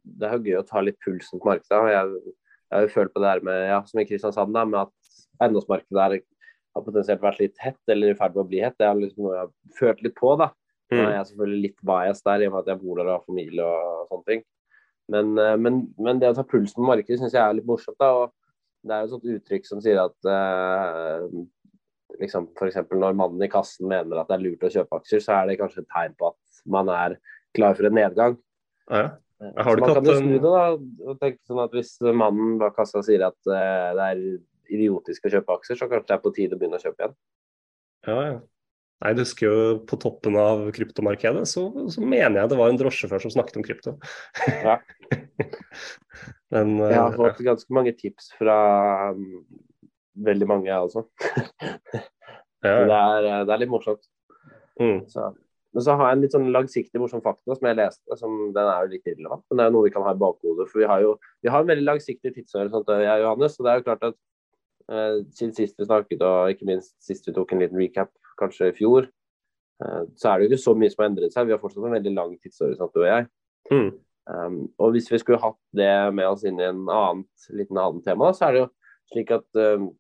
det 0.04 0.28
er 0.28 0.34
jo 0.36 0.44
gøy 0.50 0.58
å 0.60 0.68
ta 0.68 0.82
litt 0.84 0.98
pulsen 1.06 1.40
på 1.40 1.48
markedet. 1.48 1.78
Jeg, 1.94 2.34
jeg 2.72 2.76
har 2.76 2.82
jo 2.88 2.94
følt 2.96 3.14
på 3.14 3.22
det 3.24 3.30
her 3.30 3.44
med, 3.48 3.60
ja, 3.70 3.78
som 3.88 4.02
i 4.02 4.06
Kristiansand, 4.10 4.52
da, 4.58 4.66
med 4.68 4.80
at 4.82 5.14
eiendomsmarkedet 5.46 6.02
har 6.76 6.84
potensielt 6.84 7.22
vært 7.24 7.40
litt 7.40 7.62
hett, 7.64 7.80
eller 7.88 8.12
i 8.12 8.18
ferd 8.20 8.36
med 8.36 8.44
å 8.44 8.50
bli 8.50 8.60
hett. 8.66 8.76
Det 8.82 8.88
er 8.90 8.98
liksom 9.00 9.24
noe 9.24 9.36
jeg 9.38 9.46
har 9.46 9.54
følt 9.80 10.04
litt 10.04 10.16
på. 10.20 10.34
da. 10.42 10.50
Er 10.92 10.98
Mm. 11.06 11.12
jeg 11.14 11.26
selvfølgelig 11.30 11.62
litt 11.62 11.80
bias 11.82 12.22
der, 12.22 12.42
i 12.42 12.48
og 12.48 12.52
med 12.54 12.60
at 12.60 12.68
jeg 12.74 12.82
bor 12.82 12.98
der 12.98 13.08
og 13.08 13.16
har 13.16 13.24
familie 13.26 13.64
og 13.64 14.10
sånne 14.10 14.26
ting. 14.26 14.44
Men, 15.10 15.38
eh, 15.40 15.56
men, 15.58 15.80
men 15.98 16.20
det 16.20 16.30
å 16.30 16.36
ta 16.36 16.44
pulsen 16.44 16.76
på 16.82 16.90
markedet 16.92 17.20
syns 17.22 17.34
jeg 17.34 17.42
er 17.42 17.54
litt 17.54 17.66
morsomt. 17.70 17.98
da, 18.00 18.12
og 18.26 18.34
Det 18.86 18.93
er 18.93 19.04
jo 19.04 19.08
et 19.08 19.13
sånt 19.15 19.30
uttrykk 19.36 19.67
som 19.67 19.82
sier 19.84 20.00
at 20.02 20.30
eh, 20.30 21.28
liksom 22.21 22.48
F.eks. 22.54 22.80
når 22.93 23.17
mannen 23.17 23.43
i 23.45 23.52
kassen 23.52 23.89
mener 23.89 24.21
at 24.21 24.30
det 24.30 24.38
er 24.38 24.43
lurt 24.45 24.65
å 24.65 24.71
kjøpe 24.78 25.00
aksjer, 25.02 25.24
så 25.26 25.38
er 25.39 25.50
det 25.50 25.60
kanskje 25.62 25.84
et 25.84 25.91
tegn 25.91 26.17
på 26.19 26.32
at 26.32 26.65
man 26.78 26.89
er 26.93 27.17
klar 27.58 27.78
for 27.78 27.89
en 27.89 27.98
nedgang. 27.98 28.38
Ja, 28.91 29.06
Så 29.41 29.52
Har 29.67 29.76
du 29.76 29.84
man 29.84 29.95
kan 29.98 30.08
jo 30.08 30.17
snu 30.19 30.34
det 30.38 30.41
da, 30.43 30.65
og 31.10 31.17
tenke 31.19 31.41
sånn 31.50 31.63
at 31.63 31.74
Hvis 31.76 31.95
mannen 32.06 32.60
bak 32.62 32.76
kassa 32.78 33.02
sier 33.04 33.26
at 33.28 33.39
eh, 33.50 33.89
det 33.98 34.10
er 34.12 34.26
idiotisk 34.76 35.28
å 35.28 35.34
kjøpe 35.34 35.58
aksjer, 35.60 35.80
så 35.80 35.89
kanskje 35.89 36.12
det 36.12 36.17
er 36.17 36.24
på 36.24 36.34
tide 36.36 36.58
å 36.58 36.62
begynne 36.62 36.80
å 36.80 36.86
kjøpe 36.86 37.02
igjen. 37.02 37.17
ja, 38.08 38.19
ja. 38.30 38.38
Nei, 39.04 39.12
du 39.12 39.22
husker 39.26 39.50
jo 39.50 39.56
på 39.90 39.98
toppen 40.00 40.38
av 40.40 40.64
kryptomarkedet, 40.76 41.44
så, 41.52 41.68
så 41.92 42.02
mener 42.02 42.40
jeg 42.40 42.52
det 42.52 42.60
var 42.60 42.72
en 42.72 42.80
drosjesjåfør 42.80 43.26
som 43.26 43.34
snakket 43.34 43.60
om 43.60 43.66
krypto. 43.68 43.96
Ja. 44.64 44.78
Men 46.56 46.78
eh, 46.80 46.94
Jeg 46.94 47.02
har 47.02 47.18
fått 47.18 47.42
ganske 47.44 47.76
mange 47.76 47.92
tips 48.00 48.32
fra 48.38 48.58
um, 49.16 49.42
veldig 50.26 50.48
mange, 50.48 50.70
jeg 50.70 50.88
også. 50.88 51.04
ja, 52.66 52.78
det 52.88 53.00
er, 53.02 53.28
eh, 53.32 53.42
det 53.44 53.56
er 53.56 53.64
litt 53.66 53.74
morsomt. 53.74 54.08
Mm. 54.80 55.04
Så. 55.12 55.34
Men 55.76 55.84
så 55.84 55.96
har 56.00 56.08
jeg 56.08 56.16
en 56.16 56.22
litt 56.24 56.36
sånn 56.38 56.52
langsiktig 56.56 57.00
morsom 57.04 57.24
fakta 57.24 57.58
som 57.58 57.68
jeg 57.68 57.76
leste. 57.82 58.16
som 58.16 58.36
Den 58.56 58.64
er 58.64 58.86
jo 58.86 58.94
litt 58.94 59.10
irrelevant, 59.12 59.44
men 59.50 59.60
det 59.60 59.66
er 59.66 59.74
jo 59.74 59.76
noe 59.76 59.88
vi 59.90 59.96
kan 59.98 60.06
ha 60.08 60.14
i 60.16 60.22
bakhodet. 60.22 60.70
For 60.72 60.80
vi 60.80 60.88
har 60.88 61.04
jo 61.04 61.18
vi 61.44 61.52
har 61.52 61.66
en 61.66 61.72
veldig 61.74 61.90
langsiktig 61.90 62.32
tidshorisont, 62.38 62.94
jeg 62.96 63.12
og 63.12 63.26
Johannes. 63.26 63.58
Og 63.60 63.68
det 63.68 63.74
er 63.74 63.82
jo 63.82 63.88
klart 63.90 64.06
at 64.08 64.16
eh, 64.88 65.18
siden 65.36 65.52
sist 65.58 65.76
vi 65.76 65.90
snakket, 65.90 66.24
og 66.24 66.56
ikke 66.56 66.70
minst 66.72 66.96
sist 67.04 67.28
vi 67.28 67.36
tok 67.36 67.52
en 67.52 67.66
liten 67.66 67.82
recap, 67.82 68.14
kanskje 68.39 68.71
i 68.71 68.76
fjor, 68.78 69.10
eh, 69.84 70.02
så 70.19 70.32
er 70.32 70.39
det 70.39 70.48
jo 70.48 70.52
ikke 70.54 70.63
så 70.65 70.76
mye 70.78 70.93
som 70.93 71.04
har 71.04 71.12
endret 71.12 71.36
seg. 71.36 71.48
Vi 71.48 71.56
har 71.56 71.62
fortsatt 71.62 71.86
en 71.86 71.98
veldig 71.98 72.15
lang 72.15 72.34
tidshorisont, 72.39 72.93
du 72.95 73.04
og 73.04 73.10
jeg. 73.10 73.28
Mm. 73.71 73.91
Um, 74.26 74.58
og 74.82 74.95
hvis 74.95 75.12
vi 75.12 75.19
skulle 75.21 75.41
hatt 75.41 75.60
det 75.78 75.91
med 76.17 76.26
oss 76.26 76.43
inn 76.50 76.58
i 76.58 76.65
en 76.65 76.88
annet, 76.89 77.48
liten 77.54 77.78
annen 77.78 78.02
tema, 78.06 78.32
så 78.34 78.48
er 78.48 78.56
det 78.56 78.63
jo 78.63 78.69
slik 79.12 79.32
at 79.36 79.60
um, 79.62 79.91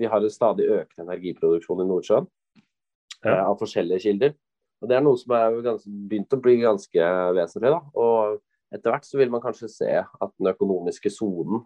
vi 0.00 0.08
har 0.08 0.24
en 0.24 0.32
stadig 0.32 0.64
økende 0.72 1.04
energiproduksjon 1.04 1.82
i 1.84 1.88
Nordsjøen 1.90 2.28
Ja. 3.24 3.34
uh, 3.34 3.42
av 3.50 3.58
forskjellige 3.60 4.06
kilder. 4.06 4.32
Og 4.80 4.88
Det 4.88 4.96
er 4.96 5.04
noe 5.04 5.20
som 5.20 5.32
er 5.36 5.60
ganske, 5.64 5.92
begynt 6.08 6.36
å 6.36 6.40
bli 6.40 6.56
ganske 6.62 7.08
vesentlig. 7.36 7.72
da, 7.72 7.80
og 7.96 8.40
Etter 8.74 8.90
hvert 8.90 9.06
så 9.06 9.18
vil 9.20 9.30
man 9.30 9.42
kanskje 9.44 9.68
se 9.70 9.92
at 10.02 10.32
den 10.40 10.50
økonomiske 10.50 11.10
sonen, 11.14 11.62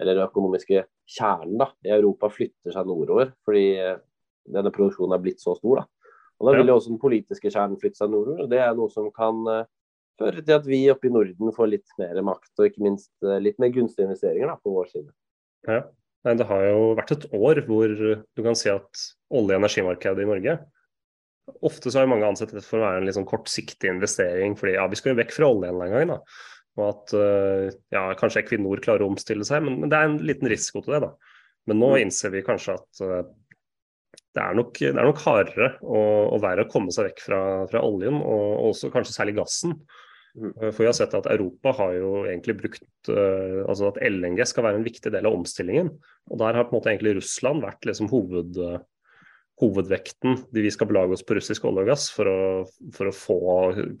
eller 0.00 0.14
den 0.14 0.28
økonomiske 0.28 0.84
kjernen 1.16 1.58
da, 1.60 1.66
i 1.84 1.90
Europa 1.96 2.30
flytter 2.30 2.74
seg 2.74 2.86
nordover, 2.86 3.32
fordi 3.46 3.66
denne 4.50 4.72
produksjonen 4.74 5.16
er 5.16 5.22
blitt 5.24 5.42
så 5.42 5.56
stor. 5.58 5.82
da. 5.82 6.12
Og 6.40 6.48
Da 6.48 6.58
vil 6.58 6.70
jo 6.70 6.76
også 6.76 6.92
den 6.92 7.02
politiske 7.02 7.50
kjernen 7.50 7.80
flytte 7.80 8.00
seg 8.00 8.12
nordover. 8.12 8.44
og 8.44 8.50
Det 8.50 8.60
er 8.60 8.74
noe 8.76 8.90
som 8.92 9.10
kan 9.14 9.42
eh, 9.52 9.66
føre 10.20 10.42
til 10.42 10.56
at 10.58 10.66
vi 10.68 10.80
oppe 10.92 11.08
i 11.08 11.14
Norden 11.14 11.54
får 11.54 11.70
litt 11.70 11.98
mer 12.00 12.20
makt, 12.26 12.52
og 12.58 12.68
ikke 12.68 12.84
minst 12.84 13.12
eh, 13.24 13.40
litt 13.42 13.60
mer 13.62 13.72
gunstige 13.74 14.08
investeringer 14.08 14.50
da, 14.50 14.56
på 14.60 14.74
vår 14.74 14.90
side. 14.92 15.10
Ja. 15.68 15.82
Nei, 16.24 16.36
det 16.40 16.46
har 16.48 16.62
jo 16.64 16.94
vært 16.96 17.12
et 17.12 17.26
år 17.36 17.60
hvor 17.66 17.90
du 17.92 18.40
kan 18.42 18.56
si 18.56 18.70
at 18.72 19.02
olje- 19.28 19.58
og 19.58 19.60
energimarkedet 19.60 20.24
i 20.24 20.28
Norge 20.30 20.54
Ofte 21.60 21.90
så 21.92 22.00
har 22.00 22.08
mange 22.08 22.24
ansett 22.24 22.54
det 22.56 22.62
for 22.64 22.80
å 22.80 22.86
være 22.86 23.02
en 23.02 23.04
litt 23.04 23.18
sånn 23.18 23.28
kortsiktig 23.28 23.90
investering, 23.92 24.54
fordi 24.56 24.78
ja, 24.78 24.86
vi 24.88 24.96
skal 24.96 25.12
jo 25.12 25.18
vekk 25.18 25.34
fra 25.36 25.50
oljen 25.52 25.82
en 25.84 25.92
gang. 25.92 26.12
da. 26.14 26.16
Og 26.80 26.84
at 26.88 27.12
eh, 27.20 27.66
ja, 27.92 28.06
kanskje 28.16 28.40
Equinor 28.40 28.80
klarer 28.84 29.04
å 29.04 29.10
omstille 29.12 29.44
seg, 29.44 29.60
men, 29.66 29.76
men 29.82 29.92
det 29.92 29.98
er 29.98 30.08
en 30.08 30.16
liten 30.24 30.48
risiko 30.48 30.80
til 30.80 30.96
det. 30.96 31.02
da. 31.04 31.34
Men 31.68 31.80
nå 31.80 31.90
innser 32.00 32.32
vi 32.32 32.42
kanskje 32.46 32.78
at 32.78 33.02
det, 34.34 34.42
er 34.42 34.56
nok, 34.58 34.78
det 34.80 34.90
er 34.90 35.06
nok 35.06 35.20
hardere 35.22 35.68
og, 35.82 36.32
og 36.34 36.40
verre 36.42 36.64
å 36.66 36.70
komme 36.70 36.94
seg 36.94 37.10
vekk 37.10 37.20
fra, 37.22 37.42
fra 37.70 37.82
oljen, 37.86 38.18
og 38.18 38.70
også 38.70 38.90
kanskje 38.94 39.14
særlig 39.14 39.36
gassen. 39.38 39.76
Mm. 40.34 40.50
Eh, 40.50 40.70
For 40.70 40.82
vi 40.82 40.88
har 40.88 40.96
sett 40.96 41.14
at 41.14 41.28
Europa 41.30 41.74
har 41.78 41.94
jo 41.98 42.10
egentlig 42.26 42.56
brukt 42.58 43.12
eh, 43.12 43.60
altså 43.62 43.92
at 43.92 44.00
LNG 44.02 44.42
skal 44.50 44.66
være 44.66 44.80
en 44.80 44.86
viktig 44.86 45.12
del 45.14 45.28
av 45.28 45.36
omstillingen. 45.38 45.92
Og 46.30 46.40
der 46.42 46.58
har 46.58 46.66
på 46.66 46.74
en 46.74 46.80
måte 46.80 46.92
egentlig 46.92 47.16
Russland 47.20 47.62
vært 47.64 47.86
liksom 47.86 48.10
hoved, 48.10 48.58
eh, 48.58 48.80
hovedvekten. 49.62 50.40
De 50.54 50.64
vi 50.64 50.72
skal 50.74 50.90
belage 50.90 51.14
oss 51.14 51.22
på 51.26 51.36
russisk 51.38 51.68
olje 51.70 51.84
og 51.84 51.92
gass 51.92 52.08
for 52.10 52.30
å, 52.30 52.38
for 52.96 53.10
å 53.10 53.14
få 53.14 53.38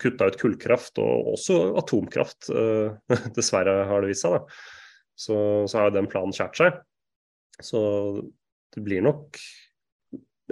kutta 0.02 0.32
ut 0.32 0.38
kullkraft 0.40 0.98
og 1.02 1.34
også 1.36 1.60
atomkraft. 1.78 2.50
dessverre 3.38 3.84
har 3.86 4.02
det 4.02 4.10
vist 4.10 4.26
seg. 4.26 4.40
da. 4.40 4.64
så, 5.14 5.36
så 5.70 5.78
har 5.78 5.92
jo 5.92 6.00
den 6.00 6.10
planen 6.10 6.34
skjært 6.34 6.58
seg. 6.58 6.82
Så 7.62 7.78
det 8.74 8.82
blir 8.82 9.04
nok 9.06 9.38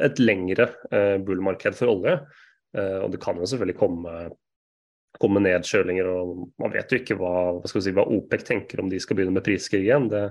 et 0.01 0.23
lengre 0.23 0.69
eh, 0.95 1.19
bullmarked 1.25 1.77
for 1.77 1.93
olje. 1.93 2.17
Eh, 2.77 2.99
og 3.03 3.13
det 3.13 3.21
kan 3.23 3.39
jo 3.39 3.49
selvfølgelig 3.49 3.79
komme, 3.81 4.17
komme 5.21 5.43
nedkjølinger, 5.45 6.09
og 6.09 6.45
man 6.63 6.75
vet 6.75 6.93
jo 6.93 7.01
ikke 7.03 7.19
hva, 7.21 7.35
hva, 7.59 7.73
si, 7.73 7.95
hva, 7.95 8.07
OPEC 8.17 8.47
tenker 8.49 8.83
om 8.83 8.93
de 8.93 9.01
skal 9.03 9.19
begynne 9.19 9.37
med 9.37 9.47
priskrig 9.47 9.85
igjen. 9.85 10.09
Det, 10.13 10.29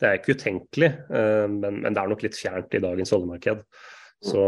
det 0.00 0.08
er 0.08 0.20
ikke 0.20 0.36
utenkelig, 0.38 0.92
eh, 1.10 1.46
men, 1.50 1.82
men, 1.82 1.90
det 1.90 2.02
er 2.02 2.12
nok 2.12 2.26
litt 2.26 2.38
fjernt 2.38 2.76
i 2.76 2.82
dagens 2.82 3.14
oljemarked. 3.16 3.64
Så, 4.24 4.46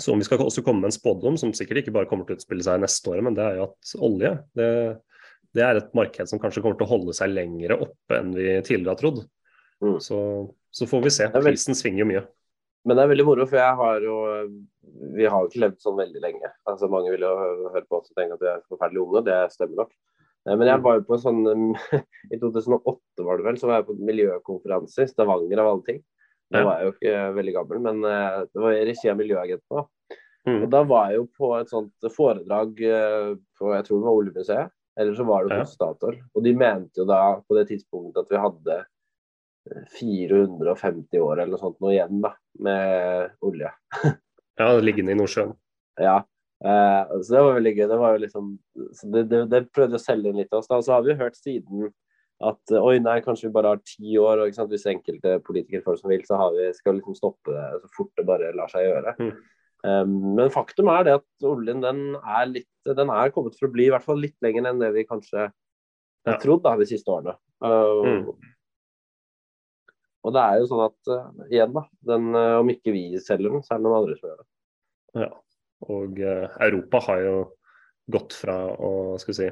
så 0.00 0.14
om 0.14 0.22
vi 0.22 0.26
skal 0.26 0.42
også 0.44 0.64
komme 0.64 0.84
med 0.84 0.92
en 0.92 0.96
spådom, 0.96 1.36
som 1.40 1.52
sikkert 1.56 1.82
ikke 1.82 1.94
bare 1.98 2.08
kommer 2.10 2.26
til 2.26 2.36
å 2.36 2.40
utspille 2.40 2.64
seg 2.64 2.80
neste 2.82 3.12
år, 3.12 3.22
men 3.26 3.36
det 3.36 3.44
er 3.44 3.60
jo 3.60 3.68
at 3.68 3.94
olje 4.00 4.34
det, 4.56 4.70
det 5.56 5.64
er 5.66 5.80
et 5.80 5.94
marked 5.98 6.30
som 6.30 6.40
kanskje 6.42 6.62
kommer 6.62 6.78
til 6.78 6.86
å 6.86 6.92
holde 6.92 7.14
seg 7.16 7.32
lengre 7.32 7.78
oppe 7.82 8.18
enn 8.20 8.32
vi 8.36 8.52
tidligere 8.62 8.94
har 8.94 9.00
trodd. 9.00 9.24
Mm. 9.82 9.96
Så, 10.04 10.18
så, 10.70 10.86
får 10.86 11.02
vi 11.06 11.12
se. 11.14 11.26
Prisen 11.34 11.78
svinger 11.78 12.04
jo 12.04 12.10
mye. 12.10 12.22
Men 12.88 12.96
det 12.96 13.02
er 13.02 13.10
veldig 13.10 13.26
moro, 13.28 13.46
for 13.48 13.60
jeg 13.60 13.78
har 13.80 14.04
jo 14.04 14.14
Vi 15.16 15.26
har 15.26 15.42
jo 15.42 15.50
ikke 15.50 15.64
levd 15.64 15.82
sånn 15.82 15.98
veldig 15.98 16.22
lenge. 16.22 16.52
Altså 16.68 16.88
Mange 16.92 17.12
vil 17.12 17.26
jo 17.26 17.34
høre 17.40 17.84
på 17.86 18.00
oss 18.00 18.12
og 18.12 18.16
tenke 18.16 18.38
at 18.38 18.44
vi 18.44 18.48
er 18.52 18.62
forferdelig 18.70 19.02
unge, 19.04 19.26
det 19.28 19.40
stemmer 19.54 19.84
nok. 19.84 19.92
Eh, 20.48 20.54
men 20.54 20.66
jeg 20.66 20.80
mm. 20.80 20.86
var 20.86 20.98
jo 20.98 21.04
på 21.08 21.16
en 21.16 21.24
sånn 21.24 21.42
I 22.34 22.40
2008 22.40 23.26
var 23.26 23.40
det 23.40 23.46
vel, 23.48 23.60
så 23.60 23.70
var 23.70 23.80
jeg 23.80 23.88
på 23.90 23.96
en 23.98 24.08
miljøkonferanse 24.08 25.06
i 25.06 25.12
Stavanger 25.12 25.62
av 25.62 25.74
alle 25.74 25.86
ting. 25.88 26.02
Da 26.50 26.64
var 26.66 26.80
jeg 26.80 26.88
jo 26.88 26.94
ikke 26.96 27.18
veldig 27.36 27.52
gammel, 27.54 27.82
men 27.84 28.04
eh, 28.10 28.40
det 28.50 28.62
var 28.64 28.74
i 28.74 28.86
regi 28.88 29.10
av 29.10 29.18
Miljøagentene. 29.20 29.84
Mm. 30.48 30.56
Og 30.56 30.68
da 30.72 30.80
var 30.88 31.10
jeg 31.10 31.20
jo 31.20 31.26
på 31.36 31.50
et 31.58 31.70
sånt 31.70 32.10
foredrag 32.14 32.80
eh, 32.88 33.32
på 33.60 33.74
jeg 33.76 33.86
tror 33.86 34.00
det 34.00 34.06
var 34.08 34.18
Oljemuseet, 34.22 34.72
eller 35.00 35.14
så 35.14 35.26
var 35.28 35.46
det 35.46 35.60
hos 35.60 35.76
Statoil. 35.76 36.16
Og 36.34 36.42
de 36.44 36.54
mente 36.58 37.02
jo 37.02 37.06
da 37.06 37.20
på 37.44 37.58
det 37.58 37.68
tidspunktet 37.70 38.24
at 38.24 38.34
vi 38.34 38.42
hadde 38.42 38.80
450 39.98 41.22
år 41.22 41.40
eller 41.40 41.54
noe 41.54 41.62
sånt 41.62 41.78
noe 41.82 41.94
igjen 41.94 42.20
da, 42.24 42.34
med 42.66 43.32
olje. 43.46 43.72
ja, 44.60 44.68
liggende 44.82 45.14
i 45.14 45.18
Nordsjøen. 45.20 45.54
Ja. 46.00 46.20
Eh, 46.64 47.16
så 47.22 47.34
det 47.34 47.42
var 47.46 47.56
veldig 47.56 47.74
gøy. 47.76 47.86
Det 47.88 47.98
var 48.02 48.14
jo 48.14 48.22
liksom 48.24 48.52
det, 49.14 49.24
det, 49.30 49.44
det, 49.52 49.64
prøvde 49.74 50.00
å 50.00 50.02
selge 50.02 50.32
inn 50.32 50.40
litt 50.40 50.50
til 50.52 50.60
oss. 50.60 50.70
da, 50.70 50.80
Så 50.84 50.94
har 50.96 51.04
vi 51.06 51.14
jo 51.14 51.20
hørt 51.22 51.38
siden 51.40 51.88
at 52.40 52.72
oi, 52.72 52.96
nei, 53.04 53.18
kanskje 53.24 53.48
vi 53.48 53.54
bare 53.56 53.74
har 53.74 53.80
ti 53.84 54.16
år. 54.20 54.42
og 54.42 54.60
Hvis 54.72 54.88
enkelte 54.88 55.38
politikere 55.44 55.84
får 55.84 55.96
det 55.96 56.02
som 56.02 56.12
vil, 56.12 56.26
så 56.28 56.40
har 56.40 56.54
vi, 56.56 56.68
skal 56.76 56.94
vi 56.94 57.00
liksom 57.00 57.18
stoppe 57.18 57.54
det 57.54 57.82
så 57.82 57.90
fort 57.96 58.12
det 58.16 58.28
bare 58.28 58.52
lar 58.56 58.72
seg 58.72 58.86
gjøre. 58.88 59.16
Mm. 59.20 59.32
Um, 59.80 60.16
men 60.36 60.52
faktum 60.52 60.90
er 60.92 61.06
det 61.06 61.12
at 61.16 61.46
oljen 61.48 61.80
den 61.80 62.00
er, 62.20 62.48
litt, 62.50 62.68
den 62.84 63.12
er 63.12 63.32
kommet 63.32 63.56
for 63.56 63.70
å 63.70 63.72
bli 63.72 63.86
i 63.88 63.92
hvert 63.92 64.04
fall 64.04 64.18
litt 64.20 64.36
lenger 64.44 64.68
enn 64.68 64.80
det 64.82 64.90
vi 64.92 65.06
kanskje 65.08 65.46
har 65.48 66.34
ja. 66.36 66.40
trodd 66.40 66.60
da, 66.66 66.74
de 66.80 66.88
siste 66.88 67.12
årene. 67.12 67.36
Uh, 67.64 68.04
mm. 68.04 68.50
Og 70.26 70.34
det 70.36 70.42
er 70.44 70.60
jo 70.60 70.68
sånn 70.68 70.82
at 70.84 71.12
uh, 71.12 71.44
igjen, 71.48 71.72
da, 71.76 71.84
den, 72.10 72.30
uh, 72.36 72.58
om 72.60 72.72
ikke 72.72 72.92
vi 72.94 73.04
selger 73.22 73.54
den, 73.54 73.64
så 73.64 73.74
er 73.74 73.80
det 73.80 73.86
noen 73.86 73.98
andre 74.02 74.16
som 74.18 74.28
gjør 74.28 74.40
det. 74.42 74.48
Ja, 75.22 75.30
og 75.96 76.20
uh, 76.20 76.58
Europa 76.66 77.00
har 77.08 77.22
jo 77.24 77.36
gått 78.10 78.36
fra 78.36 78.56
å 78.74 78.90
skal 79.22 79.32
vi 79.32 79.38
si, 79.38 79.48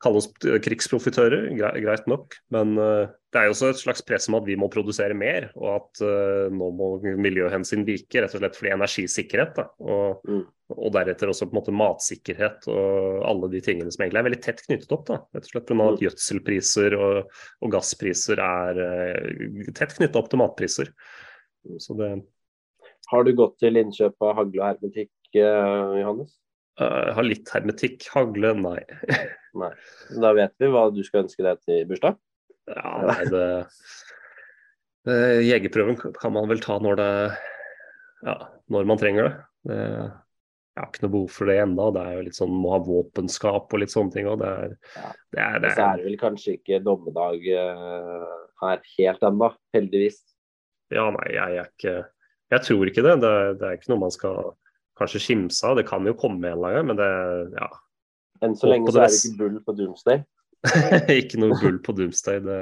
kalle 0.00 0.20
oss 0.22 0.30
krigsprofitører, 0.66 1.48
greit 1.56 2.06
nok. 2.10 2.38
Men 2.54 2.76
uh, 2.78 3.10
det 3.30 3.38
er 3.38 3.46
jo 3.46 3.52
også 3.54 3.68
et 3.70 3.78
slags 3.78 4.02
press 4.02 4.26
om 4.26 4.36
at 4.40 4.46
vi 4.48 4.56
må 4.58 4.66
produsere 4.72 5.14
mer, 5.14 5.52
og 5.54 5.68
at 5.76 6.00
uh, 6.02 6.46
nå 6.50 6.70
må 6.74 6.88
miljøhensyn 7.22 7.84
vike. 7.86 8.24
Rett 8.24 8.34
og 8.34 8.42
slett 8.42 8.56
fordi 8.58 8.72
energisikkerhet. 8.74 9.52
Da, 9.54 9.66
og, 9.84 10.24
mm. 10.26 10.40
og, 10.74 10.88
deretter 10.96 11.30
også 11.30 11.46
på 11.46 11.54
en 11.54 11.60
måte 11.60 11.74
matsikkerhet 11.78 12.66
og 12.72 13.20
alle 13.30 13.50
de 13.52 13.60
tingene 13.62 13.92
som 13.94 14.02
egentlig 14.02 14.22
er 14.22 14.26
veldig 14.26 14.40
tett 14.48 14.64
knyttet 14.64 14.94
opp. 14.96 15.04
Da. 15.12 15.20
Rett 15.36 15.46
og 15.46 15.52
slett 15.52 15.68
pga. 15.68 15.76
at 15.84 15.94
mm. 16.00 16.02
gjødselpriser 16.06 16.96
og, 16.98 17.36
og, 17.60 17.70
gasspriser 17.76 18.42
er 18.46 18.80
uh, 18.82 19.70
tett 19.78 19.94
knyttet 19.94 20.18
opp 20.18 20.30
til 20.32 20.42
matpriser. 20.42 20.90
Så 21.78 21.94
det 22.00 22.08
Har 23.12 23.26
du 23.26 23.30
gått 23.38 23.60
til 23.62 23.78
innkjøp 23.78 24.26
av 24.26 24.40
hagle 24.40 24.62
og 24.62 24.66
hermetikk, 24.72 25.12
Johannes? 25.36 26.34
Uh, 26.80 27.12
har 27.14 27.28
litt 27.28 27.46
hermetikk. 27.54 28.08
Hagle, 28.10 28.56
nei. 28.58 28.80
nei. 29.62 29.70
Da 30.18 30.34
vet 30.34 30.56
vi 30.58 30.72
hva 30.74 30.88
du 30.90 31.04
skal 31.06 31.28
ønske 31.28 31.46
deg 31.46 31.62
til 31.62 31.86
bursdag? 31.86 32.18
Ja, 32.70 32.90
nei, 33.08 33.22
det, 33.32 33.44
Jegerprøven 35.46 35.96
kan 35.98 36.34
man 36.34 36.48
vel 36.50 36.60
ta 36.62 36.76
når 36.82 36.98
det 37.00 37.12
Ja, 38.26 38.36
når 38.70 38.88
man 38.90 39.00
trenger 39.00 39.26
det. 39.26 39.36
det 39.70 39.84
jeg 40.70 40.84
har 40.84 40.90
ikke 40.94 41.02
noe 41.02 41.12
behov 41.12 41.32
for 41.34 41.50
det 41.50 41.56
ennå. 41.60 41.86
Det 41.92 42.02
er 42.02 42.14
jo 42.14 42.22
litt 42.24 42.36
sånn 42.38 42.52
må 42.56 42.70
ha 42.72 42.78
våpenskap 42.86 43.74
og 43.74 43.82
litt 43.82 43.92
sånne 43.92 44.14
ting. 44.14 44.28
òg. 44.30 44.38
det 44.40 44.50
er, 44.50 44.76
ja. 44.94 45.10
det 45.34 45.42
er, 45.42 45.58
det 45.58 45.68
er, 45.68 45.74
Så 45.74 45.84
er 45.84 45.98
det 45.98 46.06
vel 46.06 46.18
kanskje 46.20 46.54
ikke 46.56 46.78
dommedag 46.86 47.44
uh, 47.50 48.30
her 48.62 48.80
helt 48.94 49.26
ennå, 49.28 49.50
heldigvis. 49.76 50.22
Ja, 50.94 51.08
nei, 51.14 51.26
jeg 51.36 51.58
er 51.60 51.68
ikke 51.68 51.96
Jeg 52.50 52.66
tror 52.66 52.90
ikke 52.90 53.04
det. 53.06 53.16
Det, 53.22 53.34
det 53.60 53.66
er 53.66 53.76
ikke 53.76 53.92
noe 53.92 54.04
man 54.06 54.14
skal 54.14 54.54
kanskje 54.98 55.22
skimsa. 55.26 55.74
Det 55.78 55.84
kan 55.90 56.06
jo 56.06 56.16
komme 56.18 56.40
en 56.46 56.56
eller 56.56 56.70
annen 56.70 56.78
gang, 56.78 56.88
men 56.92 57.00
det 57.02 57.60
ja. 57.60 57.70
Enn 58.40 58.56
så 58.56 58.70
lenge 58.70 58.94
så 58.94 59.02
er 59.02 59.12
det 59.12 59.20
ikke 59.20 59.38
bull 59.42 59.60
på 59.66 59.76
Doomsday? 59.76 60.22
ikke 61.20 61.40
noe 61.40 61.56
bull 61.60 61.78
på 61.84 61.94
Doomsday. 61.96 62.42
Det, 62.44 62.58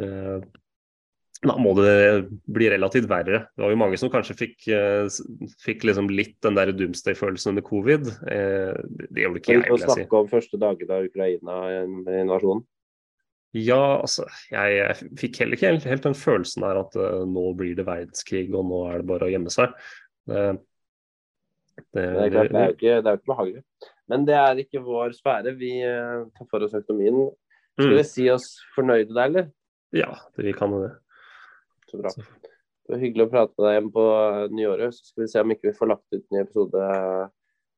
det, 0.00 0.10
da 1.44 1.56
må 1.60 1.74
det 1.76 1.96
bli 2.48 2.68
relativt 2.72 3.08
verre. 3.10 3.42
Det 3.56 3.64
var 3.64 3.74
jo 3.74 3.80
mange 3.80 3.98
som 4.00 4.10
kanskje 4.12 4.38
fikk, 4.38 4.68
eh, 4.72 5.08
fikk 5.62 5.84
liksom 5.88 6.08
litt 6.12 6.36
den 6.46 6.56
der 6.56 6.72
Doomsday-følelsen 6.76 7.52
under 7.54 7.66
covid. 7.66 8.08
Det 8.22 8.38
det 9.10 9.26
gjorde 9.26 9.42
ikke 9.42 9.52
jeg, 9.52 9.66
vil 9.66 9.76
jeg 9.76 9.84
si. 9.84 9.98
snakke 10.00 10.22
om 10.22 10.30
første 10.30 10.60
dagene 10.62 10.96
av 10.96 11.10
Ukraina-invasjonen? 11.10 12.64
Ja, 13.56 14.00
altså 14.02 14.26
jeg, 14.50 14.72
jeg, 14.76 15.10
fikk 15.20 15.38
heller 15.40 15.56
ikke 15.56 15.70
helt, 15.70 15.84
helt 15.88 16.08
den 16.08 16.16
følelsen 16.18 16.64
der 16.66 16.80
at 16.82 16.96
uh, 16.98 17.22
nå 17.28 17.44
blir 17.56 17.76
det 17.78 17.86
verdenskrig 17.86 18.50
og 18.50 18.66
nå 18.68 18.80
er 18.90 19.00
det 19.00 19.08
bare 19.08 19.28
å 19.28 19.32
gjemme 19.32 19.52
seg. 19.52 19.76
Det, 20.28 20.42
det, 21.94 22.02
det, 22.02 22.02
er 22.02 22.34
klart, 22.34 22.50
det 22.50 22.60
er 22.60 22.66
jo 22.66 22.76
ikke, 22.76 22.96
det 22.98 23.12
er 23.12 23.20
ikke 23.20 23.32
behagelig. 23.32 23.62
Men 24.10 24.26
det 24.28 24.36
er 24.38 24.62
ikke 24.62 24.84
vår 24.84 25.16
sfære. 25.16 25.54
Vi 25.58 25.72
uh, 25.82 26.26
tar 26.36 26.48
for 26.50 26.66
oss 26.66 26.76
økonomien. 26.78 27.30
Skal 27.76 27.92
mm. 27.92 27.96
vi 27.98 28.04
si 28.08 28.26
oss 28.32 28.50
fornøyde 28.76 29.12
der, 29.12 29.30
eller? 29.30 29.48
Ja, 29.96 30.12
vi 30.38 30.54
kan 30.56 30.74
det. 30.76 30.92
Så 31.90 32.00
bra. 32.00 32.12
Det 32.86 32.94
var 32.94 33.02
hyggelig 33.02 33.26
å 33.26 33.30
prate 33.32 33.52
med 33.56 33.66
deg 33.66 33.74
hjemme 33.76 33.92
på 33.94 34.06
nyåret. 34.54 34.94
Så 34.94 35.10
skal 35.10 35.24
vi 35.24 35.32
se 35.32 35.42
om 35.42 35.52
ikke 35.54 35.68
vi 35.68 35.76
får 35.76 35.90
lagt 35.90 36.14
ut 36.14 36.22
en 36.22 36.42
episode, 36.42 36.86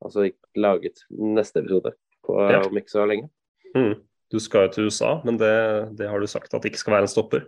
altså 0.05 0.29
ikke 0.29 0.63
laget 0.65 1.03
neste 1.17 1.63
episode 1.65 1.95
på 2.29 2.37
ja. 2.53 2.61
om 2.61 2.81
ikke 2.81 2.93
så 2.93 3.07
lenge. 3.09 3.31
Mm. 3.75 3.95
Du 4.29 4.37
skal 4.45 4.67
jo 4.67 4.75
til 4.75 4.91
USA, 4.91 5.15
men 5.25 5.41
det, 5.41 5.55
det 5.97 6.11
har 6.11 6.21
du 6.21 6.29
sagt 6.29 6.53
at 6.53 6.61
det 6.61 6.73
ikke 6.73 6.83
skal 6.83 6.99
være 6.99 7.09
en 7.09 7.15
stopper? 7.15 7.47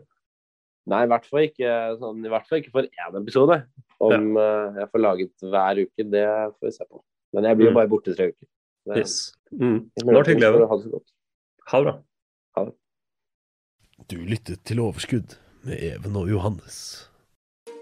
Nei, 0.89 1.03
i 1.05 1.11
hvert 1.13 1.27
fall 1.29 1.45
ikke, 1.45 1.75
sånn, 2.01 2.25
i 2.25 2.33
hvert 2.33 2.49
fall 2.49 2.63
ikke 2.63 2.73
for 2.73 2.89
én 2.89 3.19
episode. 3.21 3.59
Om 4.01 4.31
ja. 4.33 4.47
uh, 4.73 4.79
jeg 4.81 4.91
får 4.95 5.05
laget 5.05 5.45
hver 5.53 5.83
uke, 5.85 6.07
det 6.17 6.25
får 6.25 6.71
vi 6.71 6.73
se 6.79 6.87
på. 6.89 7.03
Men 7.37 7.47
jeg 7.47 7.59
blir 7.59 7.69
jo 7.69 7.75
mm. 7.75 7.79
bare 7.79 7.93
borte 7.93 8.17
tre 8.17 8.31
uker. 8.33 8.49
Det, 8.87 8.99
yes. 8.99 9.33
mm. 9.53 9.91
Det 9.97 10.07
var 10.07 10.25
hyggelig. 10.25 10.47
Ha 10.47 10.77
det 10.77 10.85
så 10.85 10.91
godt. 10.91 11.09
Ha 11.71 11.79
det 11.79 11.85
bra. 11.85 11.95
Ha 12.57 12.65
det. 12.65 12.75
Du 14.11 14.17
lyttet 14.25 14.65
til 14.65 14.81
Overskudd 14.81 15.37
med 15.63 15.77
Even 15.83 16.17
og 16.17 16.31
Johannes. 16.31 17.07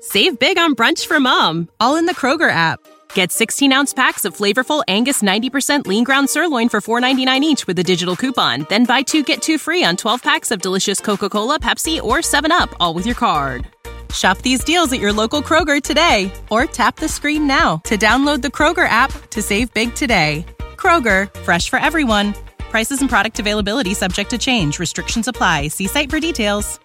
Save 0.02 0.36
big 0.38 0.58
on 0.58 0.74
brunch 0.74 1.06
for 1.08 1.20
mom, 1.20 1.68
all 1.80 1.96
in 1.96 2.06
the 2.06 2.14
Kroger 2.14 2.50
app. 2.50 2.80
Get 3.14 3.32
16 3.32 3.72
ounce 3.72 3.94
packs 3.94 4.24
of 4.24 4.36
flavorful 4.36 4.82
Angus 4.88 5.22
90% 5.22 5.86
lean 5.86 6.04
ground 6.04 6.28
sirloin 6.28 6.68
for 6.68 6.80
$4.99 6.80 7.40
each 7.42 7.66
with 7.66 7.78
a 7.78 7.82
digital 7.82 8.16
coupon. 8.16 8.66
Then 8.68 8.84
buy 8.84 9.02
two 9.02 9.22
get 9.22 9.42
two 9.42 9.58
free 9.58 9.84
on 9.84 9.96
12 9.96 10.22
packs 10.22 10.50
of 10.50 10.60
delicious 10.60 11.00
Coca 11.00 11.28
Cola, 11.28 11.58
Pepsi, 11.58 12.02
or 12.02 12.18
7UP, 12.18 12.74
all 12.80 12.94
with 12.94 13.06
your 13.06 13.16
card. 13.16 13.66
Shop 14.12 14.38
these 14.38 14.64
deals 14.64 14.92
at 14.92 15.00
your 15.00 15.12
local 15.12 15.42
Kroger 15.42 15.82
today 15.82 16.32
or 16.50 16.64
tap 16.64 16.96
the 16.96 17.08
screen 17.08 17.46
now 17.46 17.78
to 17.84 17.96
download 17.96 18.42
the 18.42 18.48
Kroger 18.48 18.88
app 18.88 19.12
to 19.30 19.42
save 19.42 19.72
big 19.74 19.94
today. 19.94 20.46
Kroger, 20.78 21.32
fresh 21.40 21.68
for 21.68 21.78
everyone. 21.78 22.34
Prices 22.70 23.00
and 23.00 23.10
product 23.10 23.38
availability 23.38 23.94
subject 23.94 24.30
to 24.30 24.38
change. 24.38 24.78
Restrictions 24.78 25.28
apply. 25.28 25.68
See 25.68 25.86
site 25.86 26.10
for 26.10 26.20
details. 26.20 26.78